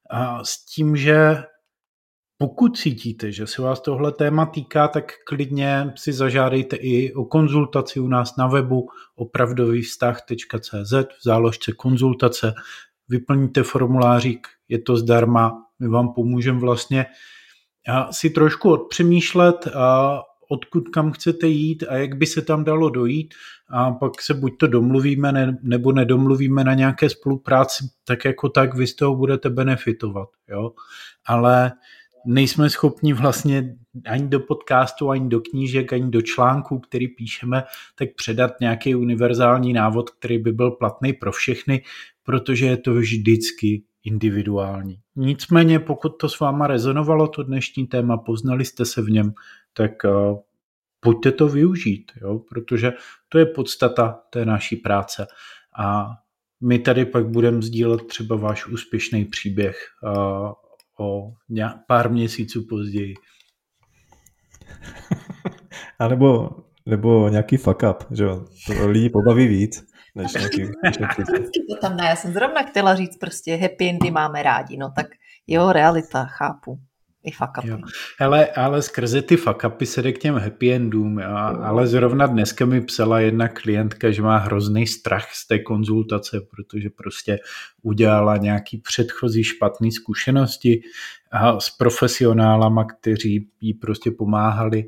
a 0.10 0.44
s 0.44 0.66
tím, 0.66 0.98
že 0.98 1.44
pokud 2.38 2.78
cítíte, 2.78 3.32
že 3.32 3.48
se 3.48 3.62
vás 3.62 3.82
tohle 3.82 4.12
téma 4.12 4.46
týká, 4.46 4.88
tak 4.88 5.12
klidně 5.28 5.94
si 5.96 6.14
zažádejte 6.14 6.76
i 6.76 7.14
o 7.14 7.26
konzultaci 7.26 8.00
u 8.00 8.08
nás 8.08 8.36
na 8.36 8.48
webu 8.48 8.90
opravdovývztah.cz 9.16 10.94
v 10.94 11.24
záložce 11.24 11.72
konzultace. 11.72 12.54
Vyplníte 13.10 13.64
formulářík, 13.64 14.48
je 14.68 14.80
to 14.82 14.98
zdarma, 14.98 15.66
my 15.80 15.88
vám 15.88 16.14
pomůžeme 16.14 16.60
vlastně 16.60 17.06
si 18.12 18.30
trošku 18.30 18.72
odpřemýšlet, 18.72 19.68
a 19.68 20.22
odkud 20.52 20.90
kam 20.90 21.12
chcete 21.12 21.48
jít 21.48 21.84
a 21.90 21.96
jak 21.96 22.14
by 22.16 22.26
se 22.26 22.42
tam 22.42 22.64
dalo 22.64 22.90
dojít 22.90 23.34
a 23.70 23.92
pak 23.92 24.22
se 24.22 24.34
buď 24.34 24.58
to 24.58 24.68
domluvíme 24.68 25.32
ne, 25.32 25.58
nebo 25.62 25.92
nedomluvíme 25.92 26.64
na 26.64 26.74
nějaké 26.74 27.10
spolupráci, 27.10 27.86
tak 28.04 28.26
jako 28.26 28.50
tak 28.50 28.74
vy 28.74 28.88
z 28.88 28.96
toho 28.96 29.16
budete 29.16 29.50
benefitovat. 29.50 30.30
Jo? 30.50 30.72
Ale 31.26 31.72
nejsme 32.26 32.70
schopni 32.70 33.14
vlastně 33.14 33.76
ani 34.06 34.28
do 34.28 34.40
podcastu, 34.40 35.10
ani 35.10 35.30
do 35.30 35.42
knížek, 35.42 35.94
ani 35.94 36.12
do 36.12 36.22
článků, 36.22 36.80
který 36.80 37.08
píšeme, 37.08 37.64
tak 37.96 38.10
předat 38.16 38.52
nějaký 38.62 38.96
univerzální 38.96 39.74
návod, 39.74 40.10
který 40.10 40.38
by 40.38 40.52
byl 40.52 40.72
platný 40.72 41.14
pro 41.14 41.32
všechny, 41.32 41.84
protože 42.24 42.66
je 42.66 42.78
to 42.78 42.94
vždycky 42.94 43.84
individuální. 44.04 45.00
Nicméně, 45.16 45.80
pokud 45.80 46.10
to 46.10 46.30
s 46.30 46.40
váma 46.40 46.68
rezonovalo, 46.68 47.28
to 47.28 47.44
dnešní 47.44 47.88
téma, 47.88 48.18
poznali 48.18 48.66
jste 48.66 48.86
se 48.86 49.02
v 49.02 49.10
něm, 49.10 49.34
tak 49.74 49.92
uh, 50.04 50.38
pojďte 51.00 51.32
to 51.32 51.48
využít, 51.48 52.12
jo? 52.22 52.40
protože 52.50 52.94
to 53.30 53.38
je 53.38 53.46
podstata 53.46 54.20
té 54.30 54.46
naší 54.46 54.76
práce. 54.76 55.28
A 55.80 56.08
my 56.62 56.80
tady 56.80 57.06
pak 57.06 57.28
budeme 57.28 57.62
sdílet 57.62 58.08
třeba 58.08 58.36
váš 58.36 58.68
úspěšný 58.68 59.26
příběh 59.26 59.88
uh, 60.04 60.52
o 61.00 61.34
pár 61.88 62.12
měsíců 62.12 62.66
později. 62.70 63.14
A 66.00 66.08
nebo, 66.08 66.50
nebo 66.86 67.30
nějaký 67.30 67.58
fuck 67.58 67.84
up, 67.90 68.04
že 68.12 68.24
jo? 68.24 68.46
To 68.68 68.88
lidi 68.88 69.10
pobaví 69.10 69.48
víc. 69.48 69.90
Než 70.16 70.34
nějaký, 70.34 70.62
to 71.70 71.76
tam 71.82 71.98
ne, 71.98 72.06
já 72.06 72.16
jsem 72.16 72.34
zrovna 72.34 72.64
chtěla 72.64 72.96
říct 72.96 73.18
prostě 73.18 73.56
happy 73.56 73.90
endy 73.90 74.12
máme 74.12 74.44
rádi, 74.44 74.78
no 74.78 74.92
tak 74.96 75.08
jo, 75.48 75.72
realita, 75.72 76.26
chápu 76.26 76.80
i 77.24 77.32
fuck 77.32 77.58
upy. 77.58 77.68
Jo. 77.68 77.78
Ale, 78.20 78.48
ale 78.48 78.82
skrze 78.82 79.22
ty 79.22 79.38
fuck 79.38 79.64
upy 79.68 79.86
se 79.86 80.02
jde 80.02 80.12
k 80.12 80.18
těm 80.18 80.36
happy 80.36 80.74
endům. 80.74 81.20
A, 81.20 81.48
ale 81.48 81.88
zrovna 81.88 82.28
dneska 82.28 82.66
mi 82.66 82.82
psala 82.82 83.20
jedna 83.20 83.48
klientka, 83.48 84.12
že 84.12 84.22
má 84.22 84.38
hrozný 84.38 84.88
strach 84.88 85.34
z 85.34 85.48
té 85.48 85.60
konzultace, 85.60 86.42
protože 86.52 86.90
prostě 86.90 87.40
udělala 87.82 88.38
nějaký 88.38 88.78
předchozí 88.78 89.44
špatné 89.44 89.92
zkušenosti 89.92 90.82
a 91.32 91.60
s 91.60 91.70
profesionálama, 91.70 92.86
kteří 92.86 93.50
jí 93.62 93.74
prostě 93.74 94.12
pomáhali. 94.12 94.88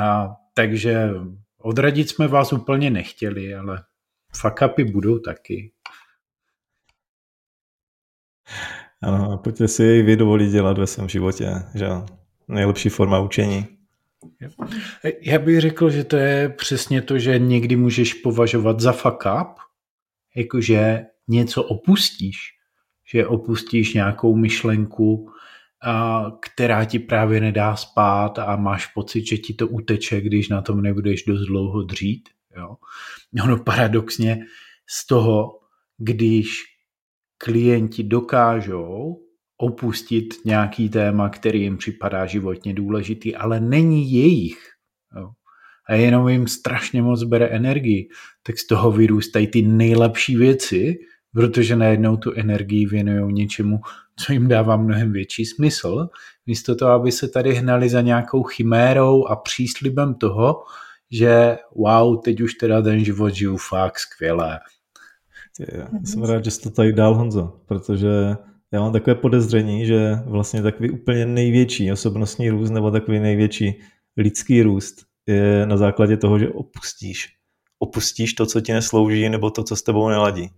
A, 0.00 0.28
takže 0.56 1.10
odradit 1.58 2.08
jsme 2.08 2.28
vás 2.28 2.52
úplně 2.52 2.90
nechtěli, 2.90 3.54
ale 3.54 3.84
fuck 4.36 4.60
upy 4.70 4.84
budou 4.84 5.18
taky. 5.18 5.72
Ano, 9.02 9.32
a 9.32 9.36
pojďte 9.36 9.68
si 9.68 9.82
jej 9.82 10.02
vy 10.02 10.16
dovolit 10.16 10.50
dělat 10.50 10.78
ve 10.78 10.86
svém 10.86 11.08
životě, 11.08 11.46
že 11.74 11.86
Nejlepší 12.48 12.88
forma 12.88 13.20
učení. 13.20 13.66
Já 15.20 15.38
bych 15.38 15.60
řekl, 15.60 15.90
že 15.90 16.04
to 16.04 16.16
je 16.16 16.48
přesně 16.48 17.02
to, 17.02 17.18
že 17.18 17.38
někdy 17.38 17.76
můžeš 17.76 18.14
považovat 18.14 18.80
za 18.80 18.92
fuck 18.92 19.24
up, 19.40 19.58
jakože 20.36 21.06
něco 21.28 21.62
opustíš, 21.62 22.36
že 23.12 23.26
opustíš 23.26 23.94
nějakou 23.94 24.36
myšlenku, 24.36 25.30
která 26.40 26.84
ti 26.84 26.98
právě 26.98 27.40
nedá 27.40 27.76
spát 27.76 28.38
a 28.38 28.56
máš 28.56 28.86
pocit, 28.86 29.26
že 29.26 29.36
ti 29.36 29.54
to 29.54 29.68
uteče, 29.68 30.20
když 30.20 30.48
na 30.48 30.62
tom 30.62 30.82
nebudeš 30.82 31.24
dost 31.24 31.46
dlouho 31.46 31.82
dřít. 31.82 32.28
Jo? 32.56 32.76
Ono 33.44 33.58
paradoxně 33.58 34.38
z 34.88 35.06
toho, 35.06 35.58
když 35.98 36.62
klienti 37.38 38.02
dokážou 38.02 39.22
opustit 39.56 40.34
nějaký 40.44 40.88
téma, 40.88 41.28
který 41.28 41.62
jim 41.62 41.76
připadá 41.76 42.26
životně 42.26 42.74
důležitý, 42.74 43.36
ale 43.36 43.60
není 43.60 44.12
jejich. 44.12 44.58
Jo. 45.16 45.30
A 45.88 45.94
jenom 45.94 46.28
jim 46.28 46.48
strašně 46.48 47.02
moc 47.02 47.22
bere 47.22 47.46
energii, 47.46 48.08
tak 48.42 48.58
z 48.58 48.66
toho 48.66 48.92
vyrůstají 48.92 49.46
ty 49.46 49.62
nejlepší 49.62 50.36
věci, 50.36 50.98
protože 51.32 51.76
najednou 51.76 52.16
tu 52.16 52.32
energii 52.32 52.86
věnují 52.86 53.34
něčemu, 53.34 53.80
co 54.16 54.32
jim 54.32 54.48
dává 54.48 54.76
mnohem 54.76 55.12
větší 55.12 55.44
smysl, 55.44 56.08
místo 56.46 56.76
toho, 56.76 56.90
aby 56.90 57.12
se 57.12 57.28
tady 57.28 57.54
hnali 57.54 57.88
za 57.88 58.00
nějakou 58.00 58.42
chimérou 58.42 59.26
a 59.26 59.36
příslibem 59.36 60.14
toho, 60.14 60.62
že 61.10 61.58
wow, 61.74 62.20
teď 62.24 62.40
už 62.40 62.54
teda 62.54 62.82
ten 62.82 63.04
život 63.04 63.34
žiju 63.34 63.56
fakt 63.56 63.98
skvěle. 63.98 64.58
Já 65.72 65.88
jsem 66.04 66.22
rád, 66.22 66.44
že 66.44 66.50
jsi 66.50 66.60
to 66.60 66.70
tady 66.70 66.92
dál, 66.92 67.14
Honzo, 67.14 67.60
protože 67.66 68.08
já 68.72 68.80
mám 68.80 68.92
takové 68.92 69.14
podezření, 69.14 69.86
že 69.86 70.14
vlastně 70.26 70.62
takový 70.62 70.90
úplně 70.90 71.26
největší 71.26 71.92
osobnostní 71.92 72.50
růst 72.50 72.70
nebo 72.70 72.90
takový 72.90 73.20
největší 73.20 73.80
lidský 74.16 74.62
růst 74.62 74.96
je 75.26 75.66
na 75.66 75.76
základě 75.76 76.16
toho, 76.16 76.38
že 76.38 76.48
opustíš. 76.48 77.28
Opustíš 77.78 78.34
to, 78.34 78.46
co 78.46 78.60
ti 78.60 78.72
neslouží, 78.72 79.28
nebo 79.28 79.50
to, 79.50 79.64
co 79.64 79.76
s 79.76 79.82
tebou 79.82 80.08
neladí. 80.08 80.50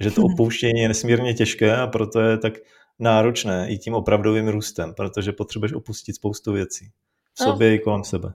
Že 0.00 0.10
to 0.10 0.22
opouštění 0.32 0.80
je 0.80 0.88
nesmírně 0.88 1.34
těžké 1.34 1.76
a 1.76 1.86
proto 1.86 2.20
je 2.20 2.38
tak 2.38 2.52
náročné 2.98 3.70
i 3.70 3.78
tím 3.78 3.94
opravdovým 3.94 4.48
růstem, 4.48 4.94
protože 4.94 5.32
potřebuješ 5.32 5.72
opustit 5.72 6.16
spoustu 6.16 6.52
věcí. 6.52 6.90
V 7.34 7.42
sobě 7.42 7.68
no, 7.68 7.74
i 7.74 7.78
kolem 7.78 8.04
sebe. 8.04 8.32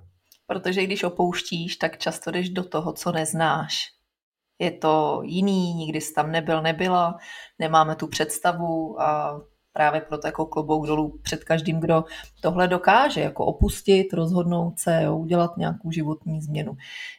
Protože 0.47 0.84
když 0.84 1.03
opouštíš, 1.03 1.76
tak 1.76 1.97
často 1.97 2.32
jdeš 2.32 2.49
do 2.49 2.64
toho, 2.64 2.93
co 2.93 3.12
neznáš 3.12 3.91
je 4.62 4.72
to 4.72 5.22
jiný, 5.24 5.74
nikdy 5.74 6.01
jsi 6.01 6.14
tam 6.14 6.32
nebyl, 6.32 6.62
nebyla, 6.62 7.18
nemáme 7.59 7.95
tu 7.95 8.07
představu 8.07 9.01
a 9.01 9.41
právě 9.74 10.01
proto 10.01 10.28
jako 10.28 10.45
klobouk 10.45 10.88
dolů 10.88 11.20
před 11.24 11.43
každým, 11.43 11.80
kdo 11.80 12.03
tohle 12.41 12.68
dokáže, 12.68 13.22
jako 13.22 13.45
opustit, 13.45 14.14
rozhodnout 14.14 14.80
se, 14.80 15.03
jo, 15.03 15.18
udělat 15.18 15.57
nějakou 15.57 15.91
životní 15.91 16.41
změnu. 16.41 16.78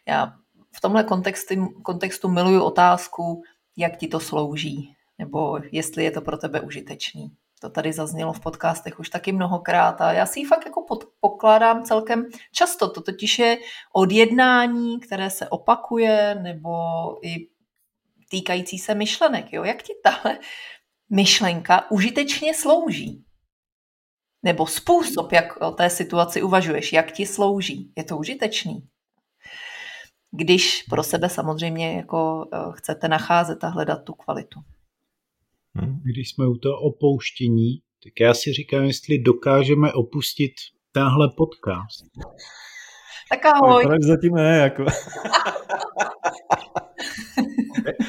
Já 0.09 0.32
v 0.76 0.80
tomhle 0.80 1.05
kontextu, 1.05 1.55
kontextu 1.82 2.28
miluju 2.28 2.62
otázku, 2.62 3.43
jak 3.76 3.96
ti 3.96 4.08
to 4.08 4.20
slouží, 4.20 4.94
nebo 5.18 5.58
jestli 5.72 6.04
je 6.04 6.10
to 6.10 6.20
pro 6.20 6.36
tebe 6.36 6.60
užitečný. 6.60 7.32
To 7.60 7.70
tady 7.70 7.92
zaznělo 7.92 8.32
v 8.32 8.40
podcastech 8.40 9.00
už 9.00 9.08
taky 9.08 9.32
mnohokrát 9.32 10.00
a 10.00 10.12
já 10.12 10.26
si 10.26 10.40
ji 10.40 10.46
fakt 10.46 10.66
jako 10.66 10.86
pokládám 11.20 11.84
celkem 11.84 12.26
často. 12.52 12.90
To 12.90 13.00
totiž 13.00 13.38
je 13.38 13.58
od 13.92 14.12
jednání, 14.12 15.00
které 15.00 15.30
se 15.30 15.48
opakuje, 15.48 16.34
nebo 16.42 16.70
i 17.26 17.48
týkající 18.30 18.78
se 18.78 18.94
myšlenek. 18.94 19.52
Jo? 19.52 19.64
Jak 19.64 19.82
ti 19.82 19.92
tahle 20.02 20.38
myšlenka 21.10 21.90
užitečně 21.90 22.54
slouží? 22.54 23.24
Nebo 24.42 24.66
způsob, 24.66 25.32
jak 25.32 25.56
o 25.56 25.70
té 25.70 25.90
situaci 25.90 26.42
uvažuješ, 26.42 26.92
jak 26.92 27.12
ti 27.12 27.26
slouží. 27.26 27.92
Je 27.96 28.04
to 28.04 28.16
užitečný? 28.16 28.88
Když 30.35 30.83
pro 30.83 31.03
sebe 31.03 31.28
samozřejmě 31.28 31.97
jako 31.97 32.49
eh, 32.53 32.59
chcete 32.72 33.09
nacházet 33.09 33.64
a 33.64 33.68
hledat 33.68 34.05
tu 34.05 34.12
kvalitu. 34.12 34.61
Hmm. 35.74 36.01
Když 36.05 36.30
jsme 36.30 36.47
u 36.47 36.55
toho 36.55 36.80
opouštění, 36.80 37.83
tak 38.05 38.12
já 38.20 38.35
si 38.35 38.53
říkám, 38.53 38.85
jestli 38.85 39.18
dokážeme 39.18 39.93
opustit 39.93 40.53
tenhle 40.93 41.28
podcast. 41.37 42.05
Tak 43.30 43.47
ahoj. 43.47 43.85
Proč 43.87 44.03
zatím 44.03 44.35
ne, 44.35 44.59
jako. 44.59 44.85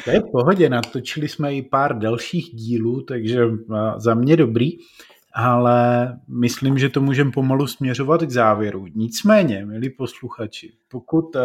to 0.03 0.11
je 0.11 0.19
v 0.19 0.31
pohodě, 0.31 0.69
natočili 0.69 1.27
jsme 1.27 1.55
i 1.55 1.61
pár 1.61 1.99
dalších 1.99 2.55
dílů, 2.55 3.01
takže 3.01 3.39
za 3.97 4.13
mě 4.13 4.37
dobrý, 4.37 4.71
ale 5.33 6.07
myslím, 6.27 6.77
že 6.77 6.89
to 6.89 7.01
můžeme 7.01 7.31
pomalu 7.31 7.67
směřovat 7.67 8.21
k 8.21 8.31
závěru. 8.31 8.87
Nicméně, 8.95 9.65
milí 9.65 9.89
posluchači, 9.89 10.73
pokud 10.87 11.35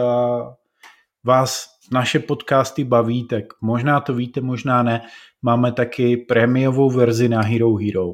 vás 1.25 1.67
naše 1.93 2.19
podcasty 2.19 2.85
baví, 2.85 3.27
tak 3.27 3.45
možná 3.61 4.01
to 4.01 4.15
víte, 4.15 4.41
možná 4.41 4.83
ne, 4.83 5.03
máme 5.43 5.73
taky 5.73 6.17
prémiovou 6.17 6.91
verzi 6.91 7.29
na 7.29 7.41
Hero 7.41 7.75
Hero, 7.75 8.13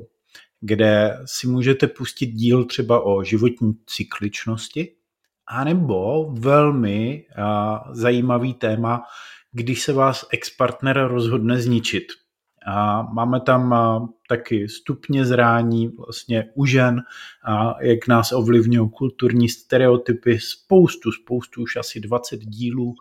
kde 0.61 1.19
si 1.25 1.47
můžete 1.47 1.87
pustit 1.87 2.27
díl 2.27 2.65
třeba 2.65 3.05
o 3.05 3.25
životní 3.25 3.73
cykličnosti, 3.87 4.97
anebo 5.47 6.31
velmi 6.33 7.27
a, 7.37 7.85
zajímavý 7.93 8.55
téma, 8.55 9.03
když 9.53 9.83
se 9.83 9.93
vás 9.93 10.27
ex-partner 10.33 11.07
rozhodne 11.07 11.61
zničit. 11.61 12.05
A 12.67 13.03
máme 13.03 13.41
tam 13.41 13.73
a, 13.73 14.09
taky 14.29 14.69
stupně 14.69 15.25
zrání 15.25 15.89
vlastně 15.89 16.51
u 16.55 16.67
žen, 16.67 17.03
a 17.45 17.83
jak 17.83 18.09
nás 18.09 18.33
ovlivňují 18.33 18.91
kulturní 18.91 19.49
stereotypy, 19.49 20.39
spoustu, 20.41 21.13
spoustu, 21.13 21.63
už 21.63 21.77
asi 21.77 22.01
20 22.01 22.37
dílů 22.37 22.95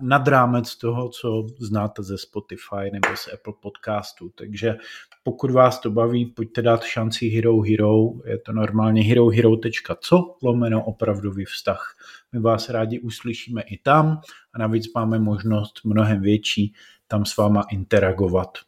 nad 0.00 0.28
rámec 0.28 0.76
toho, 0.76 1.08
co 1.08 1.46
znáte 1.60 2.02
ze 2.02 2.18
Spotify 2.18 2.90
nebo 2.92 3.08
z 3.16 3.28
Apple 3.34 3.52
podcastu. 3.60 4.28
Takže 4.28 4.76
pokud 5.22 5.50
vás 5.50 5.80
to 5.80 5.90
baví, 5.90 6.26
pojďte 6.26 6.62
dát 6.62 6.84
šanci 6.84 7.28
Hero 7.28 7.60
Hero. 7.60 8.08
Je 8.24 8.38
to 8.38 8.52
normálně 8.52 9.02
herohero.co 9.02 10.36
lomeno 10.42 10.84
opravdový 10.84 11.44
vztah. 11.44 11.96
My 12.32 12.40
vás 12.40 12.68
rádi 12.68 13.00
uslyšíme 13.00 13.62
i 13.62 13.78
tam 13.78 14.20
a 14.54 14.58
navíc 14.58 14.92
máme 14.94 15.18
možnost 15.18 15.80
mnohem 15.84 16.20
větší 16.20 16.74
tam 17.06 17.24
s 17.24 17.36
váma 17.36 17.62
interagovat. 17.70 18.58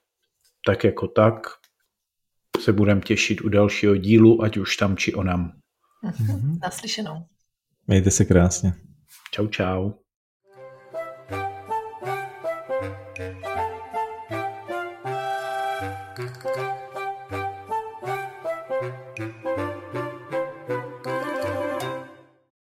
Tak 0.67 0.85
jako 0.85 1.09
tak 1.09 1.35
se 2.61 2.73
budeme 2.73 3.01
těšit 3.01 3.41
u 3.41 3.49
dalšího 3.49 3.97
dílu, 3.97 4.43
ať 4.43 4.57
už 4.57 4.77
tam 4.77 4.97
či 4.97 5.15
onam. 5.15 5.53
Mm-hmm. 6.05 6.59
Naslyšenou. 6.63 7.27
Mějte 7.87 8.11
se 8.11 8.25
krásně. 8.25 8.73
Čau, 9.31 9.47
čau. 9.47 9.93